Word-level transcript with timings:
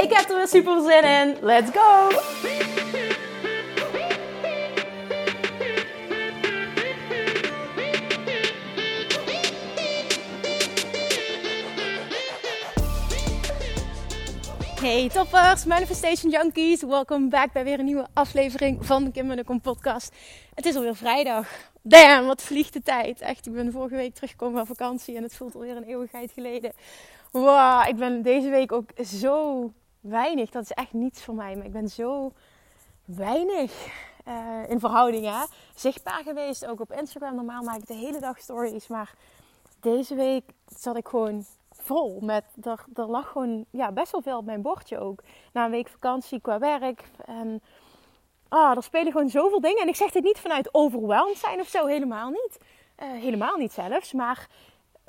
Ik 0.00 0.12
heb 0.12 0.28
er 0.28 0.36
weer 0.36 0.48
super 0.48 0.82
zin 0.82 1.04
in. 1.04 1.36
Let's 1.40 1.70
go! 1.70 2.08
Hey 14.80 15.08
toppers, 15.08 15.64
Manifestation 15.64 16.30
Junkies. 16.30 16.82
Welkom 16.82 17.28
back 17.28 17.52
bij 17.52 17.64
weer 17.64 17.78
een 17.78 17.84
nieuwe 17.84 18.06
aflevering 18.12 18.86
van 18.86 19.04
de 19.04 19.10
Kim 19.10 19.26
Munnekom 19.26 19.60
podcast. 19.60 20.14
Het 20.54 20.66
is 20.66 20.74
alweer 20.74 20.96
vrijdag. 20.96 21.48
Damn, 21.82 22.26
wat 22.26 22.42
vliegt 22.42 22.72
de 22.72 22.82
tijd. 22.82 23.20
Echt, 23.20 23.46
ik 23.46 23.52
ben 23.52 23.72
vorige 23.72 23.96
week 23.96 24.14
teruggekomen 24.14 24.56
van 24.56 24.76
vakantie 24.76 25.16
en 25.16 25.22
het 25.22 25.34
voelt 25.34 25.54
alweer 25.54 25.76
een 25.76 25.84
eeuwigheid 25.84 26.32
geleden. 26.32 26.72
Wow, 27.32 27.88
ik 27.88 27.96
ben 27.96 28.22
deze 28.22 28.48
week 28.48 28.72
ook 28.72 28.90
zo 29.04 29.72
weinig. 30.00 30.50
Dat 30.50 30.62
is 30.62 30.72
echt 30.72 30.92
niets 30.92 31.24
voor 31.24 31.34
mij, 31.34 31.56
maar 31.56 31.66
ik 31.66 31.72
ben 31.72 31.88
zo 31.88 32.32
weinig 33.04 33.86
uh, 34.28 34.70
in 34.70 34.80
verhoudingen 34.80 35.46
zichtbaar 35.74 36.22
geweest. 36.22 36.66
Ook 36.66 36.80
op 36.80 36.92
Instagram. 36.92 37.34
Normaal 37.34 37.62
maak 37.62 37.76
ik 37.76 37.86
de 37.86 37.94
hele 37.94 38.20
dag 38.20 38.38
stories, 38.38 38.86
maar 38.86 39.14
deze 39.80 40.14
week 40.14 40.44
zat 40.66 40.96
ik 40.96 41.08
gewoon 41.08 41.44
vol 41.70 42.20
met. 42.20 42.44
Er, 42.62 42.84
er 42.94 43.06
lag 43.06 43.28
gewoon 43.28 43.64
ja, 43.70 43.92
best 43.92 44.12
wel 44.12 44.22
veel 44.22 44.38
op 44.38 44.44
mijn 44.44 44.62
bordje 44.62 44.98
ook. 44.98 45.22
Na 45.52 45.64
een 45.64 45.70
week 45.70 45.88
vakantie 45.88 46.40
qua 46.40 46.58
werk. 46.58 47.04
En 47.24 47.62
ah, 48.48 48.76
er 48.76 48.82
spelen 48.82 49.12
gewoon 49.12 49.30
zoveel 49.30 49.60
dingen. 49.60 49.82
En 49.82 49.88
ik 49.88 49.96
zeg 49.96 50.10
dit 50.10 50.22
niet 50.22 50.38
vanuit 50.38 50.74
overweldigd 50.74 51.40
zijn 51.40 51.60
of 51.60 51.68
zo, 51.68 51.86
helemaal 51.86 52.30
niet. 52.30 52.58
Uh, 53.02 53.10
helemaal 53.10 53.56
niet 53.56 53.72
zelfs. 53.72 54.12
Maar 54.12 54.48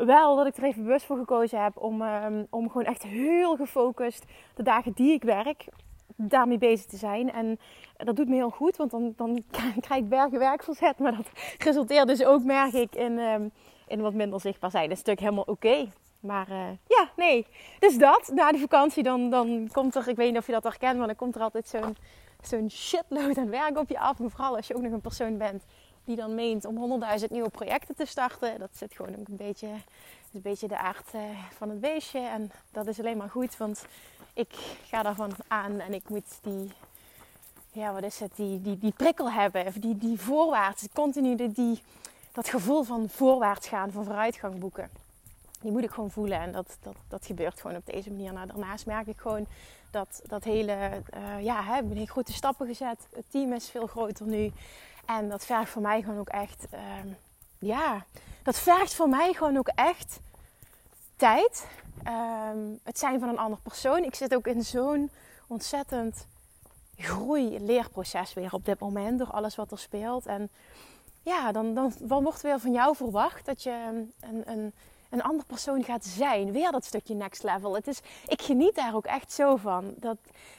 wel 0.06 0.36
dat 0.36 0.48
ik 0.48 0.58
er 0.58 0.64
even 0.64 0.84
bewust 0.84 1.06
voor 1.06 1.18
gekozen 1.18 1.64
heb 1.64 1.78
om, 1.78 2.02
um, 2.02 2.48
om 2.50 2.68
gewoon 2.68 2.88
echt 2.88 3.04
heel 3.04 3.56
gefocust 3.56 4.26
de 4.56 4.64
dagen 4.64 4.92
die 4.92 5.12
ik 5.12 5.24
werk, 5.24 5.66
daarmee 6.16 6.58
bezig 6.58 6.86
te 6.86 6.98
zijn. 6.98 7.32
En 7.32 7.60
dat 7.98 8.16
doet 8.16 8.28
me 8.28 8.36
heel 8.36 8.50
goed, 8.50 8.78
want 8.78 8.92
dan, 8.92 9.14
dan 9.16 9.44
krijg 9.82 10.02
ik 10.02 10.10
bergen 10.10 10.40
werk 10.40 10.64
verzet. 10.64 11.00
Maar 11.00 11.16
dat 11.16 11.30
resulteert 11.58 12.08
dus 12.08 12.26
ook, 12.26 12.44
merk 12.44 12.74
ik, 12.74 12.96
in, 12.96 13.18
um, 13.18 13.52
in 13.88 14.02
wat 14.02 14.14
minder 14.14 14.40
zichtbaar 14.40 14.72
zijn. 14.72 14.90
Dat 14.90 14.98
is 14.98 15.04
natuurlijk 15.04 15.26
helemaal 15.26 15.56
oké. 15.56 15.88
Maar 16.20 16.50
uh, 16.50 16.68
ja, 16.88 17.10
nee. 17.16 17.48
Dus 17.80 17.98
dat, 17.98 18.32
na 18.34 18.52
de 18.52 18.58
vakantie, 18.58 19.04
dan, 19.04 19.30
dan 19.30 19.70
komt 19.72 19.96
er, 19.96 20.08
ik 20.08 20.16
weet 20.16 20.30
niet 20.30 20.40
of 20.40 20.46
je 20.46 20.52
dat 20.52 20.64
herkent, 20.64 20.98
maar 20.98 21.08
dan 21.08 21.16
komt 21.16 21.36
er 21.36 21.42
altijd 21.42 21.68
zo'n 21.68 21.96
zo'n 22.42 22.70
shitload 22.70 23.38
aan 23.38 23.50
werk 23.50 23.78
op 23.78 23.90
je 23.90 24.00
af. 24.00 24.18
Vooral 24.18 24.56
als 24.56 24.68
je 24.68 24.76
ook 24.76 24.82
nog 24.82 24.92
een 24.92 25.02
persoon 25.02 25.38
bent 25.38 25.64
die 26.10 26.18
dan 26.18 26.36
meent 26.36 26.66
om 26.66 27.02
100.000 27.20 27.26
nieuwe 27.30 27.50
projecten 27.50 27.96
te 27.96 28.06
starten. 28.06 28.60
Dat 28.60 28.70
zit 28.74 28.94
gewoon 28.94 29.14
een 29.14 29.26
beetje, 29.28 29.68
een 30.34 30.42
beetje 30.42 30.68
de 30.68 30.78
aard 30.78 31.14
uh, 31.16 31.22
van 31.58 31.70
het 31.70 31.80
beestje. 31.80 32.20
En 32.20 32.52
dat 32.72 32.88
is 32.88 33.00
alleen 33.00 33.18
maar 33.18 33.30
goed, 33.30 33.58
want 33.58 33.86
ik 34.34 34.54
ga 34.84 35.04
daarvan 35.04 35.32
aan 35.48 35.80
en 35.80 35.94
ik 35.94 36.10
moet 36.10 36.40
die, 36.42 36.72
ja, 37.72 37.94
wat 37.94 38.04
is 38.04 38.20
het, 38.20 38.32
die, 38.36 38.62
die, 38.62 38.78
die 38.78 38.92
prikkel 38.92 39.32
hebben. 39.32 39.66
Of 39.66 39.74
die, 39.74 39.98
die 39.98 40.20
voorwaarts, 40.20 40.88
continu 40.94 41.52
die, 41.54 41.82
dat 42.32 42.50
gevoel 42.50 42.84
van 42.84 43.10
voorwaarts 43.10 43.68
gaan, 43.68 43.92
van 43.92 44.04
vooruitgang 44.04 44.60
boeken. 44.60 44.90
Die 45.62 45.72
moet 45.72 45.84
ik 45.84 45.92
gewoon 45.92 46.12
voelen 46.12 46.40
en 46.40 46.52
dat, 46.52 46.78
dat, 46.82 46.96
dat 47.08 47.26
gebeurt 47.26 47.62
gewoon 47.62 47.76
op 47.76 47.86
deze 47.86 48.12
manier. 48.12 48.34
Nou, 48.34 48.48
daarnaast 48.48 48.86
merk 48.86 49.08
ik 49.08 49.20
gewoon 49.20 49.46
dat 49.92 50.22
dat 50.28 50.44
hele, 50.44 51.04
uh, 51.18 51.44
ja, 51.44 51.64
hè, 51.64 51.82
ik 51.94 52.10
grote 52.10 52.34
stappen 52.34 52.68
gezet. 52.68 53.08
Het 53.16 53.26
team 53.30 53.54
is 53.54 53.70
veel 53.70 53.88
groter 53.88 54.26
nu. 54.26 54.52
En 55.18 55.30
dat 55.30 55.46
vergt 55.46 55.72
voor 55.72 55.82
mij 55.82 56.02
gewoon 56.02 56.20
ook 56.20 56.30
echt, 56.30 56.68
um, 57.04 57.18
ja, 57.60 58.06
dat 58.44 58.60
vergt 58.60 58.94
voor 58.94 59.10
mij 59.10 59.34
gewoon 59.34 59.58
ook 59.58 59.68
echt 59.68 60.20
tijd. 61.16 61.68
Um, 62.08 62.80
het 62.84 63.00
zijn 63.00 63.20
van 63.20 63.30
een 63.30 63.38
ander 63.38 63.60
persoon. 63.64 64.04
Ik 64.04 64.16
zit 64.16 64.36
ook 64.36 64.48
in 64.48 64.64
zo'n 64.64 65.10
ontzettend 65.48 66.28
groei-leerproces 66.98 68.34
weer 68.34 68.54
op 68.54 68.66
dit 68.66 68.80
moment 68.80 69.20
door 69.20 69.32
alles 69.32 69.56
wat 69.56 69.72
er 69.72 69.80
speelt. 69.80 70.26
En 70.26 70.50
ja, 71.22 71.52
dan, 71.52 71.74
dan, 71.74 71.94
dan 72.00 72.24
wordt 72.24 72.42
weer 72.42 72.60
van 72.60 72.72
jou 72.72 72.96
verwacht 72.96 73.46
dat 73.46 73.64
je 73.64 73.72
een, 74.20 74.44
een, 74.46 74.74
een 75.10 75.24
ander 75.24 75.46
persoon 75.46 75.84
gaat 75.84 76.06
zijn. 76.06 76.52
Weer 76.52 76.72
dat 76.72 76.86
stukje 76.86 77.14
next 77.16 77.44
level. 77.44 77.76
Het 77.76 77.88
is, 77.88 78.00
ik 78.28 78.42
geniet 78.42 78.76
daar 78.76 78.96
ook 78.96 79.06
echt 79.06 79.32
zo 79.32 79.56
van. 79.56 79.94
Dat, 79.98 80.18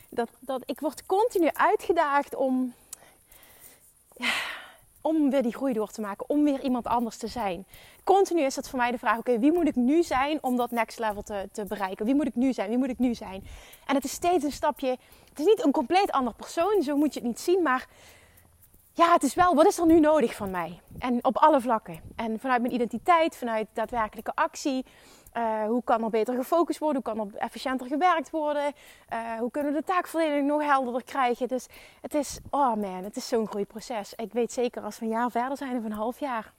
dat, 0.09 0.29
dat, 0.39 0.63
ik 0.67 0.81
word 0.81 1.07
continu 1.07 1.51
uitgedaagd 1.53 2.35
om 2.35 2.75
om 5.01 5.31
weer 5.31 5.43
die 5.43 5.55
groei 5.55 5.73
door 5.73 5.91
te 5.91 6.01
maken, 6.01 6.29
om 6.29 6.45
weer 6.45 6.61
iemand 6.61 6.87
anders 6.87 7.17
te 7.17 7.27
zijn. 7.27 7.67
Continu 8.05 8.43
is 8.43 8.57
het 8.57 8.69
voor 8.69 8.79
mij 8.79 8.91
de 8.91 8.99
vraag: 8.99 9.19
oké, 9.19 9.39
wie 9.39 9.53
moet 9.53 9.69
ik 9.69 9.77
nu 9.77 10.03
zijn 10.03 10.39
om 10.43 10.57
dat 10.57 10.71
next 10.71 10.99
level 10.99 11.23
te, 11.23 11.49
te 11.53 11.65
bereiken? 11.65 12.07
Wie 12.07 12.15
moet 12.15 12.27
ik 12.27 12.35
nu 12.35 12.53
zijn? 12.53 12.69
Wie 12.69 12.79
moet 12.79 12.89
ik 12.89 12.99
nu 12.99 13.15
zijn? 13.15 13.45
En 13.87 13.95
het 13.95 14.05
is 14.05 14.13
steeds 14.13 14.45
een 14.45 14.53
stapje. 14.53 14.97
Het 15.29 15.39
is 15.39 15.45
niet 15.45 15.65
een 15.65 15.73
compleet 15.73 16.13
ander 16.13 16.35
persoon, 16.35 16.83
zo 16.83 16.97
moet 16.97 17.15
je 17.15 17.21
het 17.21 17.29
niet 17.29 17.41
zien, 17.41 17.63
maar 17.63 17.87
ja, 18.93 19.13
het 19.13 19.23
is 19.23 19.35
wel, 19.35 19.55
wat 19.55 19.67
is 19.67 19.79
er 19.79 19.87
nu 19.87 20.01
nodig 20.01 20.35
van 20.35 20.51
mij? 20.51 20.81
En 20.99 21.25
op 21.25 21.37
alle 21.37 21.61
vlakken. 21.61 22.01
En 22.17 22.41
vanuit 22.41 22.61
mijn 22.61 22.75
identiteit, 22.75 23.37
vanuit 23.37 23.67
daadwerkelijke 23.73 24.33
actie. 24.35 24.85
Uh, 25.37 25.65
hoe 25.65 25.85
kan 25.85 26.05
er 26.05 26.11
beter 26.11 26.35
gefocust 26.35 26.79
worden? 26.79 27.03
Hoe 27.05 27.15
kan 27.15 27.27
er 27.27 27.39
efficiënter 27.39 27.87
gewerkt 27.87 28.31
worden? 28.31 28.73
Uh, 29.13 29.39
hoe 29.39 29.51
kunnen 29.51 29.73
we 29.73 29.79
de 29.79 29.85
taakverdeling 29.85 30.47
nog 30.47 30.63
helderder 30.63 31.05
krijgen? 31.05 31.49
Dus 31.49 31.67
het 32.01 32.15
is, 32.15 32.39
oh 32.51 32.75
man, 32.75 33.05
het 33.05 33.17
is 33.17 33.29
zo'n 33.29 33.47
groeiproces. 33.47 34.15
Ik 34.15 34.33
weet 34.33 34.53
zeker 34.53 34.83
als 34.83 34.99
we 34.99 35.05
een 35.05 35.11
jaar 35.11 35.31
verder 35.31 35.57
zijn 35.57 35.77
of 35.77 35.85
een 35.85 35.93
half 35.93 36.21
jaar, 36.21 36.53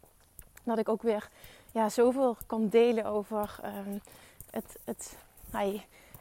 dat 0.64 0.78
ik 0.78 0.90
ook 0.90 1.02
weer 1.02 1.30
ja, 1.72 1.90
zoveel 1.90 2.38
kan 2.48 2.68
delen 2.68 3.06
over 3.06 3.60
um, 3.66 4.02
het, 4.52 4.78
het, 4.86 5.18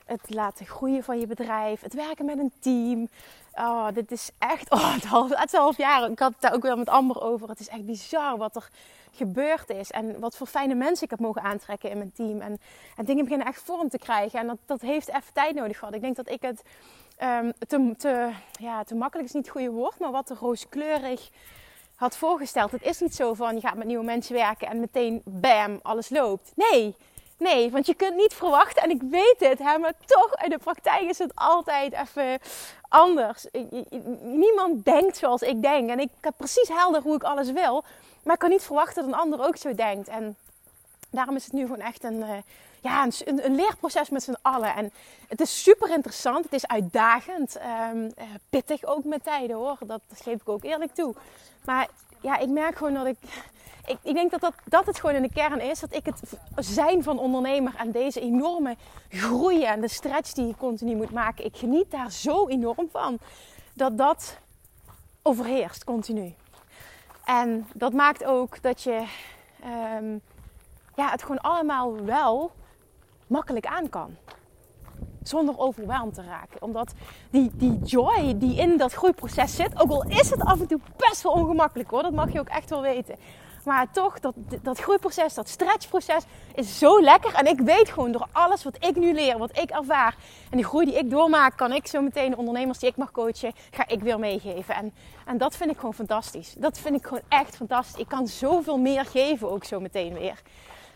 het 0.05 0.35
laten 0.35 0.67
groeien 0.67 1.05
van 1.05 1.19
je 1.21 1.27
bedrijf, 1.27 1.81
het 1.81 1.95
werken 1.95 2.25
met 2.25 2.39
een 2.39 2.53
team. 2.59 3.09
Oh, 3.55 3.87
dit 3.95 4.13
is 4.13 4.31
echt, 4.39 4.71
oh, 4.71 4.95
het, 4.95 5.05
half, 5.05 5.31
het 5.35 5.53
half 5.53 5.77
jaar. 5.77 6.11
Ik 6.11 6.19
had 6.19 6.33
het 6.33 6.41
daar 6.41 6.55
ook 6.55 6.63
weer 6.63 6.79
met 6.79 6.89
Amber 6.89 7.23
over. 7.23 7.49
Het 7.49 7.61
is 7.61 7.69
echt 7.69 7.87
bizar 7.87 8.37
wat 8.37 8.57
er 8.57 8.69
gebeurd 9.13 9.71
is. 9.71 9.91
En 9.91 10.21
wat 10.21 10.37
voor 10.37 10.47
fijne 10.47 10.75
mensen 10.75 11.05
ik 11.05 11.11
heb 11.11 11.21
mogen 11.21 11.43
aantrekken 11.43 11.91
in 11.91 11.97
mijn 11.97 12.13
team. 12.13 12.41
En, 12.41 12.61
en 12.97 13.05
dingen 13.05 13.25
beginnen 13.25 13.47
echt 13.47 13.63
vorm 13.63 13.89
te 13.89 13.99
krijgen. 13.99 14.41
En 14.41 14.47
dat, 14.47 14.59
dat 14.67 14.81
heeft 14.81 15.09
even 15.09 15.33
tijd 15.33 15.55
nodig 15.55 15.79
gehad. 15.79 15.95
Ik 15.95 16.01
denk 16.01 16.17
dat 16.17 16.31
ik 16.31 16.43
het 16.43 16.63
um, 17.23 17.53
te, 17.69 17.95
te, 17.99 18.31
ja, 18.61 18.85
te 18.85 18.95
makkelijk 18.95 19.29
is 19.29 19.35
niet 19.35 19.45
het 19.45 19.53
goede 19.53 19.71
woord, 19.71 19.99
maar 19.99 20.11
wat 20.11 20.27
te 20.27 20.35
rooskleurig 20.35 21.31
had 21.95 22.17
voorgesteld. 22.17 22.71
Het 22.71 22.83
is 22.83 23.01
niet 23.01 23.15
zo 23.15 23.35
van 23.35 23.55
je 23.55 23.61
gaat 23.61 23.77
met 23.77 23.87
nieuwe 23.87 24.05
mensen 24.05 24.35
werken 24.35 24.69
en 24.69 24.81
meteen 24.81 25.23
bam, 25.25 25.79
alles 25.83 26.09
loopt. 26.09 26.53
Nee, 26.55 26.95
Nee, 27.41 27.71
want 27.71 27.87
je 27.87 27.95
kunt 27.95 28.17
niet 28.17 28.35
verwachten, 28.35 28.83
en 28.83 28.91
ik 28.91 29.03
weet 29.11 29.37
het, 29.39 29.59
hè, 29.59 29.79
maar 29.79 29.93
toch 30.07 30.35
in 30.43 30.51
de 30.51 30.59
praktijk 30.59 31.03
is 31.03 31.19
het 31.19 31.33
altijd 31.35 31.93
even 31.93 32.39
anders. 32.89 33.47
Niemand 34.21 34.85
denkt 34.85 35.17
zoals 35.17 35.43
ik 35.43 35.63
denk. 35.63 35.91
En 35.91 35.99
ik 36.01 36.09
heb 36.21 36.35
precies 36.37 36.69
helder 36.69 37.03
hoe 37.03 37.15
ik 37.15 37.23
alles 37.23 37.51
wil. 37.51 37.85
Maar 38.23 38.35
ik 38.35 38.41
kan 38.41 38.51
niet 38.51 38.63
verwachten 38.63 38.95
dat 39.03 39.13
een 39.13 39.19
ander 39.19 39.47
ook 39.47 39.57
zo 39.57 39.75
denkt. 39.75 40.09
En 40.09 40.37
daarom 41.11 41.37
is 41.37 41.45
het 41.45 41.53
nu 41.53 41.61
gewoon 41.61 41.81
echt 41.81 42.05
een, 42.05 42.19
uh, 42.19 42.31
ja, 42.81 43.05
een, 43.05 43.45
een, 43.45 43.55
leerproces 43.55 44.11
met 44.11 44.23
z'n 44.23 44.37
allen. 44.43 44.75
En 44.75 44.93
het 45.29 45.41
is 45.41 45.63
super 45.63 45.91
interessant. 45.91 46.45
Het 46.45 46.53
is 46.53 46.67
uitdagend. 46.67 47.57
Um, 47.93 48.05
uh, 48.05 48.25
pittig 48.51 48.85
ook 48.85 49.05
met 49.05 49.25
tijden 49.25 49.57
hoor. 49.57 49.77
Dat 49.87 50.03
geef 50.15 50.41
ik 50.41 50.49
ook 50.49 50.65
eerlijk 50.65 50.95
toe. 50.95 51.15
Maar 51.65 51.89
ja, 52.21 52.39
ik 52.39 52.49
merk 52.49 52.77
gewoon 52.77 52.95
dat 52.95 53.07
ik 53.07 53.19
ik, 53.87 53.99
ik 54.03 54.15
denk 54.15 54.31
dat, 54.31 54.41
dat 54.41 54.55
dat 54.65 54.87
het 54.87 55.01
gewoon 55.01 55.17
in 55.17 55.23
de 55.23 55.33
kern 55.33 55.61
is. 55.61 55.81
Dat 55.81 55.95
ik 55.95 56.07
het 56.07 56.21
zijn 56.57 57.03
van 57.03 57.19
ondernemer 57.19 57.75
en 57.77 57.91
deze 57.91 58.21
enorme 58.21 58.77
groei 59.09 59.65
en 59.65 59.81
de 59.81 59.89
stretch 59.89 60.33
die 60.33 60.47
je 60.47 60.57
continu 60.57 60.97
moet 60.97 61.11
maken. 61.11 61.45
Ik 61.45 61.57
geniet 61.57 61.91
daar 61.91 62.13
zo 62.13 62.49
enorm 62.49 62.89
van. 62.91 63.19
Dat 63.75 63.99
dat 63.99 64.39
overheerst 65.23 65.85
continu. 65.85 66.35
En 67.25 67.67
dat 67.75 67.93
maakt 67.93 68.25
ook 68.25 68.63
dat 68.63 68.83
je 68.83 69.05
um, 69.99 70.21
ja, 70.97 71.11
het 71.11 71.23
gewoon 71.23 71.41
allemaal 71.41 72.05
wel 72.05 72.53
makkelijk 73.27 73.67
aan 73.67 73.89
kan. 73.89 74.17
Zonder 75.23 75.59
overweldigd 75.59 76.15
te 76.15 76.23
raken. 76.23 76.63
Omdat 76.63 76.93
die, 77.31 77.51
die 77.55 77.79
joy 77.79 78.39
die 78.39 78.57
in 78.57 78.77
dat 78.77 78.93
groeiproces 78.93 79.55
zit, 79.55 79.81
ook 79.81 79.91
al 79.91 80.05
is 80.05 80.31
het 80.31 80.41
af 80.41 80.61
en 80.61 80.67
toe 80.67 80.81
best 80.97 81.23
wel 81.23 81.33
ongemakkelijk 81.33 81.91
hoor, 81.91 82.03
dat 82.03 82.13
mag 82.13 82.33
je 82.33 82.41
ook 82.41 82.49
echt 82.49 82.71
wel 82.71 82.83
weten. 82.83 83.17
Maar 83.65 83.91
toch, 83.91 84.21
dat, 84.21 84.35
dat 84.63 84.79
groeiproces, 84.79 85.35
dat 85.35 85.49
stretchproces 85.49 86.25
is 86.55 86.79
zo 86.79 87.01
lekker. 87.01 87.35
En 87.35 87.47
ik 87.47 87.61
weet 87.61 87.89
gewoon 87.89 88.13
door 88.13 88.27
alles 88.33 88.65
wat 88.65 88.77
ik 88.85 88.97
nu 88.97 89.13
leer, 89.13 89.39
wat 89.39 89.59
ik 89.59 89.71
ervaar. 89.71 90.17
En 90.51 90.57
die 90.57 90.67
groei 90.67 90.85
die 90.85 90.99
ik 90.99 91.11
doormaak, 91.11 91.57
kan 91.57 91.73
ik 91.73 91.87
zo 91.87 92.03
meteen 92.03 92.31
de 92.31 92.37
ondernemers 92.37 92.79
die 92.79 92.89
ik 92.89 92.97
mag 92.97 93.11
coachen, 93.11 93.53
ga 93.71 93.89
ik 93.89 94.03
weer 94.03 94.19
meegeven. 94.19 94.75
En, 94.75 94.95
en 95.27 95.39
dat 95.39 95.57
vind 95.57 95.71
ik 95.71 95.77
gewoon 95.77 95.95
fantastisch. 95.95 96.55
Dat 96.59 96.79
vind 96.79 96.97
ik 96.97 97.07
gewoon 97.07 97.23
echt 97.29 97.57
fantastisch. 97.57 98.01
Ik 98.01 98.09
kan 98.09 98.27
zoveel 98.27 98.79
meer 98.79 99.05
geven 99.05 99.51
ook 99.51 99.65
zo 99.65 99.81
meteen 99.81 100.13
weer. 100.13 100.43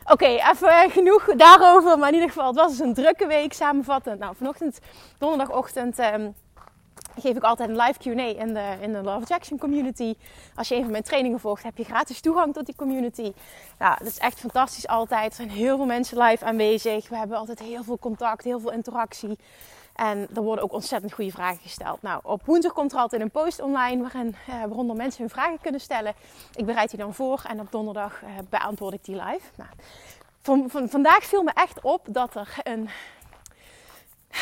Oké, 0.07 0.27
even 0.27 0.91
genoeg 0.91 1.25
daarover. 1.37 1.99
Maar 1.99 2.09
in 2.09 2.15
ieder 2.15 2.29
geval, 2.29 2.47
het 2.47 2.57
was 2.57 2.71
dus 2.71 2.87
een 2.87 2.95
drukke 2.95 3.27
week 3.27 3.53
samenvattend. 3.53 4.19
Nou, 4.19 4.37
vanochtend, 4.37 4.79
donderdagochtend, 5.19 5.99
ehm, 5.99 6.31
geef 7.21 7.37
ik 7.37 7.43
altijd 7.43 7.69
een 7.69 7.77
live 7.77 7.99
Q&A 7.99 8.41
in 8.43 8.55
de, 8.55 8.77
in 8.81 8.93
de 8.93 9.03
Love 9.03 9.35
Action 9.35 9.59
community. 9.59 10.15
Als 10.55 10.69
je 10.69 10.75
een 10.75 10.83
van 10.83 10.91
mijn 10.91 11.03
trainingen 11.03 11.41
volgt, 11.41 11.63
heb 11.63 11.77
je 11.77 11.85
gratis 11.85 12.21
toegang 12.21 12.55
tot 12.55 12.67
die 12.67 12.77
community. 12.77 13.33
Ja, 13.79 13.97
dat 13.99 14.07
is 14.07 14.19
echt 14.19 14.41
fantastisch 14.41 14.87
altijd. 14.87 15.31
Er 15.31 15.37
zijn 15.37 15.51
heel 15.51 15.77
veel 15.77 15.87
mensen 15.87 16.19
live 16.19 16.45
aanwezig. 16.45 17.09
We 17.09 17.17
hebben 17.17 17.37
altijd 17.37 17.59
heel 17.59 17.83
veel 17.83 17.99
contact, 17.99 18.45
heel 18.45 18.61
veel 18.61 18.73
interactie. 18.73 19.39
En 19.95 20.29
er 20.35 20.43
worden 20.43 20.65
ook 20.65 20.73
ontzettend 20.73 21.13
goede 21.13 21.31
vragen 21.31 21.61
gesteld. 21.63 22.03
Nou, 22.03 22.21
op 22.23 22.47
woensdag 22.47 22.73
komt 22.73 22.93
er 22.93 22.99
altijd 22.99 23.23
een 23.23 23.31
post 23.31 23.61
online 23.61 24.03
waarin, 24.03 24.37
eh, 24.47 24.55
waaronder 24.55 24.97
mensen 24.97 25.21
hun 25.21 25.31
vragen 25.31 25.61
kunnen 25.61 25.81
stellen. 25.81 26.15
Ik 26.55 26.67
bereid 26.67 26.91
die 26.91 26.99
dan 26.99 27.15
voor 27.15 27.43
en 27.49 27.61
op 27.61 27.67
donderdag 27.71 28.23
eh, 28.23 28.29
beantwoord 28.51 28.95
ik 28.95 29.05
die 29.05 29.15
live. 29.15 29.47
Nou, 29.55 29.71
van, 30.43 30.71
van, 30.71 30.89
vandaag 30.89 31.25
viel 31.25 31.43
me 31.43 31.51
echt 31.55 31.81
op 31.81 32.07
dat 32.09 32.35
er 32.35 32.55
een. 32.63 32.89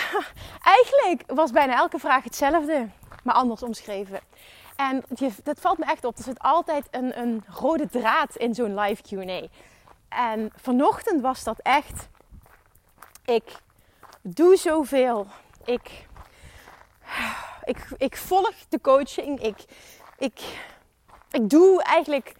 Eigenlijk 0.76 1.22
was 1.26 1.50
bijna 1.50 1.76
elke 1.76 1.98
vraag 1.98 2.24
hetzelfde, 2.24 2.88
maar 3.22 3.34
anders 3.34 3.62
omschreven. 3.62 4.20
En 4.76 5.04
dat 5.42 5.60
valt 5.60 5.78
me 5.78 5.84
echt 5.84 6.04
op. 6.04 6.16
Er 6.18 6.24
zit 6.24 6.38
altijd 6.38 6.88
een, 6.90 7.18
een 7.18 7.44
rode 7.46 7.88
draad 7.88 8.36
in 8.36 8.54
zo'n 8.54 8.78
live 8.78 9.02
QA. 9.02 9.46
En 10.08 10.52
vanochtend 10.56 11.20
was 11.20 11.44
dat 11.44 11.58
echt. 11.58 12.08
Ik 13.24 13.56
doe 14.22 14.56
zoveel. 14.56 15.26
Ik, 15.64 16.06
ik, 17.64 17.86
ik 17.96 18.16
volg 18.16 18.54
de 18.68 18.80
coaching. 18.80 19.40
Ik, 19.40 19.64
ik, 20.18 20.40
ik 21.30 21.50
doe 21.50 21.82
eigenlijk, 21.82 22.34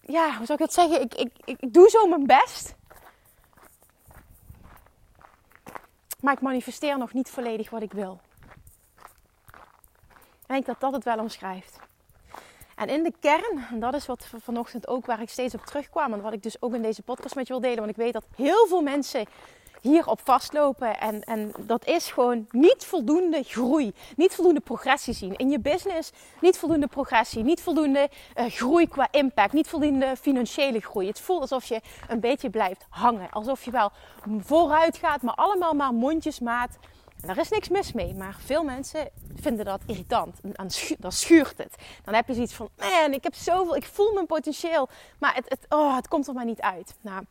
ja, 0.00 0.36
hoe 0.36 0.46
zou 0.46 0.52
ik 0.52 0.58
dat 0.58 0.72
zeggen? 0.72 1.00
Ik, 1.00 1.14
ik, 1.14 1.32
ik 1.44 1.72
doe 1.72 1.88
zo 1.88 2.06
mijn 2.06 2.26
best. 2.26 2.74
Maar 6.20 6.32
ik 6.32 6.40
manifesteer 6.40 6.98
nog 6.98 7.12
niet 7.12 7.30
volledig 7.30 7.70
wat 7.70 7.82
ik 7.82 7.92
wil. 7.92 8.20
Ik 10.40 10.54
denk 10.54 10.66
dat 10.66 10.80
dat 10.80 10.92
het 10.92 11.04
wel 11.04 11.18
omschrijft. 11.18 11.78
En 12.76 12.88
in 12.88 13.02
de 13.02 13.12
kern, 13.20 13.66
en 13.70 13.80
dat 13.80 13.94
is 13.94 14.06
wat 14.06 14.28
vanochtend 14.42 14.88
ook 14.88 15.06
waar 15.06 15.20
ik 15.20 15.28
steeds 15.28 15.54
op 15.54 15.64
terugkwam. 15.64 16.12
En 16.12 16.20
wat 16.20 16.32
ik 16.32 16.42
dus 16.42 16.62
ook 16.62 16.74
in 16.74 16.82
deze 16.82 17.02
podcast 17.02 17.34
met 17.34 17.46
je 17.46 17.52
wil 17.52 17.62
delen. 17.62 17.78
Want 17.78 17.90
ik 17.90 17.96
weet 17.96 18.12
dat 18.12 18.26
heel 18.36 18.66
veel 18.66 18.82
mensen 18.82 19.26
hierop 19.88 20.20
vastlopen. 20.24 21.00
En, 21.00 21.22
en 21.22 21.52
dat 21.58 21.86
is 21.86 22.10
gewoon 22.10 22.46
niet 22.50 22.84
voldoende 22.84 23.42
groei. 23.42 23.92
Niet 24.16 24.34
voldoende 24.34 24.60
progressie 24.60 25.14
zien. 25.14 25.36
In 25.36 25.50
je 25.50 25.60
business 25.60 26.12
niet 26.40 26.58
voldoende 26.58 26.86
progressie. 26.86 27.42
Niet 27.42 27.60
voldoende 27.60 28.08
uh, 28.36 28.44
groei 28.46 28.88
qua 28.88 29.08
impact. 29.10 29.52
Niet 29.52 29.68
voldoende 29.68 30.16
financiële 30.20 30.80
groei. 30.80 31.06
Het 31.06 31.20
voelt 31.20 31.40
alsof 31.40 31.64
je 31.64 31.80
een 32.08 32.20
beetje 32.20 32.50
blijft 32.50 32.86
hangen. 32.88 33.30
Alsof 33.30 33.64
je 33.64 33.70
wel 33.70 33.90
vooruit 34.38 34.96
gaat, 34.96 35.22
maar 35.22 35.34
allemaal 35.34 35.74
maar 35.74 35.94
mondjesmaat. 35.94 36.78
En 37.20 37.26
daar 37.26 37.38
is 37.38 37.48
niks 37.48 37.68
mis 37.68 37.92
mee. 37.92 38.14
Maar 38.14 38.36
veel 38.44 38.64
mensen 38.64 39.10
vinden 39.34 39.64
dat 39.64 39.80
irritant. 39.86 40.40
Dan, 40.42 40.70
dan 40.98 41.12
schuurt 41.12 41.58
het. 41.58 41.74
Dan 42.04 42.14
heb 42.14 42.26
je 42.26 42.34
zoiets 42.34 42.54
van, 42.54 42.68
man, 42.76 43.12
ik 43.12 43.22
heb 43.22 43.34
zoveel, 43.34 43.76
ik 43.76 43.84
voel 43.84 44.12
mijn 44.12 44.26
potentieel. 44.26 44.88
Maar 45.18 45.34
het, 45.34 45.48
het, 45.48 45.66
oh, 45.68 45.96
het 45.96 46.08
komt 46.08 46.26
er 46.26 46.34
maar 46.34 46.44
niet 46.44 46.60
uit. 46.60 46.94
Nou, 47.00 47.24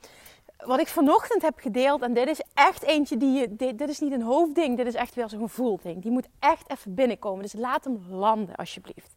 wat 0.57 0.79
ik 0.79 0.87
vanochtend 0.87 1.41
heb 1.41 1.59
gedeeld, 1.59 2.01
en 2.01 2.13
dit 2.13 2.27
is 2.27 2.41
echt 2.53 2.83
eentje 2.83 3.17
die 3.17 3.39
je, 3.39 3.55
dit, 3.55 3.89
is 3.89 3.99
niet 3.99 4.11
een 4.11 4.21
hoofdding, 4.21 4.77
dit 4.77 4.87
is 4.87 4.93
echt 4.93 5.15
weer 5.15 5.29
zo'n 5.29 5.39
gevoelding. 5.39 6.01
Die 6.01 6.11
moet 6.11 6.27
echt 6.39 6.69
even 6.69 6.93
binnenkomen. 6.93 7.41
Dus 7.41 7.53
laat 7.53 7.83
hem 7.83 8.05
landen, 8.09 8.55
alsjeblieft. 8.55 9.15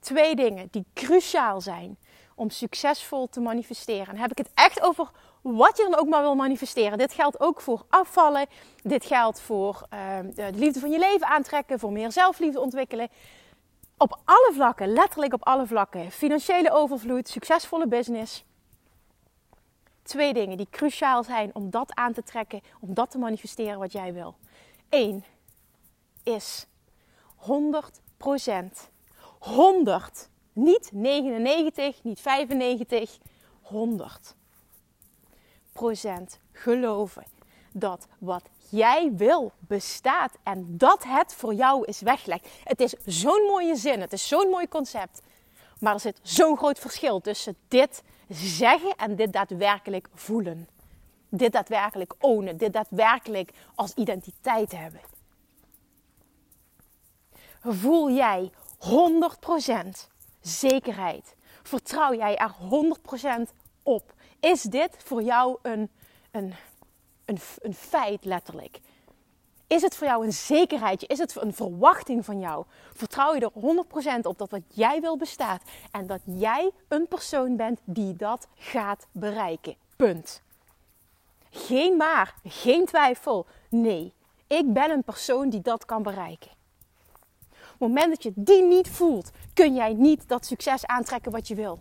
Twee 0.00 0.34
dingen 0.34 0.68
die 0.70 0.84
cruciaal 0.94 1.60
zijn 1.60 1.98
om 2.34 2.50
succesvol 2.50 3.28
te 3.28 3.40
manifesteren. 3.40 4.06
En 4.06 4.16
heb 4.16 4.30
ik 4.30 4.38
het 4.38 4.50
echt 4.54 4.82
over 4.82 5.10
wat 5.42 5.76
je 5.76 5.82
dan 5.90 6.00
ook 6.00 6.08
maar 6.08 6.22
wil 6.22 6.34
manifesteren. 6.34 6.98
Dit 6.98 7.12
geldt 7.12 7.40
ook 7.40 7.60
voor 7.60 7.84
afvallen. 7.88 8.46
Dit 8.82 9.04
geldt 9.04 9.40
voor 9.40 9.86
uh, 9.94 10.18
de 10.34 10.58
liefde 10.58 10.80
van 10.80 10.90
je 10.90 10.98
leven 10.98 11.26
aantrekken, 11.26 11.78
voor 11.78 11.92
meer 11.92 12.12
zelfliefde 12.12 12.60
ontwikkelen. 12.60 13.08
Op 13.96 14.18
alle 14.24 14.50
vlakken, 14.54 14.92
letterlijk 14.92 15.32
op 15.32 15.44
alle 15.44 15.66
vlakken. 15.66 16.10
Financiële 16.10 16.70
overvloed, 16.70 17.28
succesvolle 17.28 17.86
business 17.86 18.44
twee 20.08 20.32
dingen 20.32 20.56
die 20.56 20.68
cruciaal 20.70 21.24
zijn 21.24 21.54
om 21.54 21.70
dat 21.70 21.94
aan 21.94 22.12
te 22.12 22.22
trekken, 22.22 22.60
om 22.80 22.94
dat 22.94 23.10
te 23.10 23.18
manifesteren 23.18 23.78
wat 23.78 23.92
jij 23.92 24.12
wil. 24.12 24.36
Eén 24.88 25.24
is 26.22 26.66
100% 27.36 27.46
100. 29.38 30.28
Niet 30.52 30.90
99, 30.92 32.02
niet 32.02 32.20
95, 32.20 33.18
100% 33.62 33.68
geloven 36.52 37.24
dat 37.72 38.06
wat 38.18 38.42
jij 38.70 39.12
wil 39.12 39.52
bestaat 39.58 40.38
en 40.42 40.64
dat 40.68 41.04
het 41.04 41.34
voor 41.34 41.54
jou 41.54 41.84
is 41.84 42.00
weggelegd. 42.00 42.48
Het 42.64 42.80
is 42.80 42.94
zo'n 43.06 43.46
mooie 43.46 43.76
zin, 43.76 44.00
het 44.00 44.12
is 44.12 44.28
zo'n 44.28 44.50
mooi 44.50 44.68
concept. 44.68 45.20
Maar 45.80 45.94
er 45.94 46.00
zit 46.00 46.20
zo'n 46.22 46.56
groot 46.56 46.78
verschil 46.78 47.20
tussen 47.20 47.56
dit 47.68 48.02
zeggen 48.28 48.94
en 48.96 49.16
dit 49.16 49.32
daadwerkelijk 49.32 50.08
voelen. 50.14 50.68
Dit 51.28 51.52
daadwerkelijk 51.52 52.14
ownen, 52.18 52.56
dit 52.56 52.72
daadwerkelijk 52.72 53.50
als 53.74 53.94
identiteit 53.94 54.72
hebben. 54.72 55.00
Voel 57.60 58.10
jij 58.10 58.50
100% 58.78 60.08
zekerheid? 60.40 61.36
Vertrouw 61.62 62.14
jij 62.14 62.36
er 62.36 62.54
100% 63.48 63.52
op? 63.82 64.14
Is 64.40 64.62
dit 64.62 64.96
voor 65.04 65.22
jou 65.22 65.58
een, 65.62 65.90
een, 66.30 66.54
een, 67.24 67.38
een 67.58 67.74
feit 67.74 68.24
letterlijk? 68.24 68.80
Is 69.68 69.82
het 69.82 69.96
voor 69.96 70.06
jou 70.06 70.24
een 70.26 70.32
zekerheidje? 70.32 71.06
Is 71.06 71.18
het 71.18 71.36
een 71.36 71.54
verwachting 71.54 72.24
van 72.24 72.40
jou? 72.40 72.64
Vertrouw 72.94 73.34
je 73.34 73.40
er 73.40 74.20
100% 74.20 74.20
op 74.22 74.38
dat 74.38 74.50
wat 74.50 74.62
jij 74.68 75.00
wil 75.00 75.16
bestaat 75.16 75.62
en 75.90 76.06
dat 76.06 76.20
jij 76.24 76.70
een 76.88 77.08
persoon 77.08 77.56
bent 77.56 77.80
die 77.84 78.16
dat 78.16 78.48
gaat 78.54 79.06
bereiken? 79.12 79.76
Punt. 79.96 80.42
Geen 81.50 81.96
maar, 81.96 82.34
geen 82.44 82.86
twijfel. 82.86 83.46
Nee, 83.68 84.12
ik 84.46 84.72
ben 84.72 84.90
een 84.90 85.04
persoon 85.04 85.48
die 85.48 85.60
dat 85.60 85.84
kan 85.84 86.02
bereiken. 86.02 86.50
Op 87.50 87.86
het 87.86 87.88
moment 87.88 88.08
dat 88.08 88.22
je 88.22 88.32
die 88.34 88.62
niet 88.62 88.90
voelt, 88.90 89.30
kun 89.54 89.74
jij 89.74 89.92
niet 89.92 90.28
dat 90.28 90.46
succes 90.46 90.86
aantrekken 90.86 91.32
wat 91.32 91.48
je 91.48 91.54
wil 91.54 91.80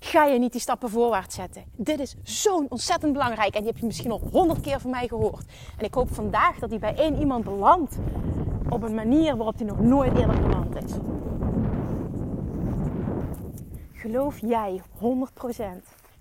ga 0.00 0.24
je 0.24 0.38
niet 0.38 0.52
die 0.52 0.60
stappen 0.60 0.90
voorwaarts 0.90 1.34
zetten. 1.34 1.64
Dit 1.76 2.00
is 2.00 2.14
zo'n 2.22 2.66
ontzettend 2.68 3.12
belangrijk 3.12 3.54
en 3.54 3.60
die 3.60 3.70
heb 3.70 3.80
je 3.80 3.86
misschien 3.86 4.10
al 4.10 4.28
honderd 4.32 4.60
keer 4.60 4.80
van 4.80 4.90
mij 4.90 5.08
gehoord. 5.08 5.44
En 5.78 5.84
ik 5.84 5.94
hoop 5.94 6.14
vandaag 6.14 6.58
dat 6.58 6.70
hij 6.70 6.78
bij 6.78 6.96
één 6.96 7.18
iemand 7.18 7.44
belandt 7.44 7.96
op 8.68 8.82
een 8.82 8.94
manier 8.94 9.36
waarop 9.36 9.56
hij 9.56 9.66
nog 9.66 9.80
nooit 9.80 10.18
eerder 10.18 10.40
beland 10.40 10.84
is. 10.84 10.92
Geloof 13.92 14.38
jij 14.38 14.82
100% 14.98 15.62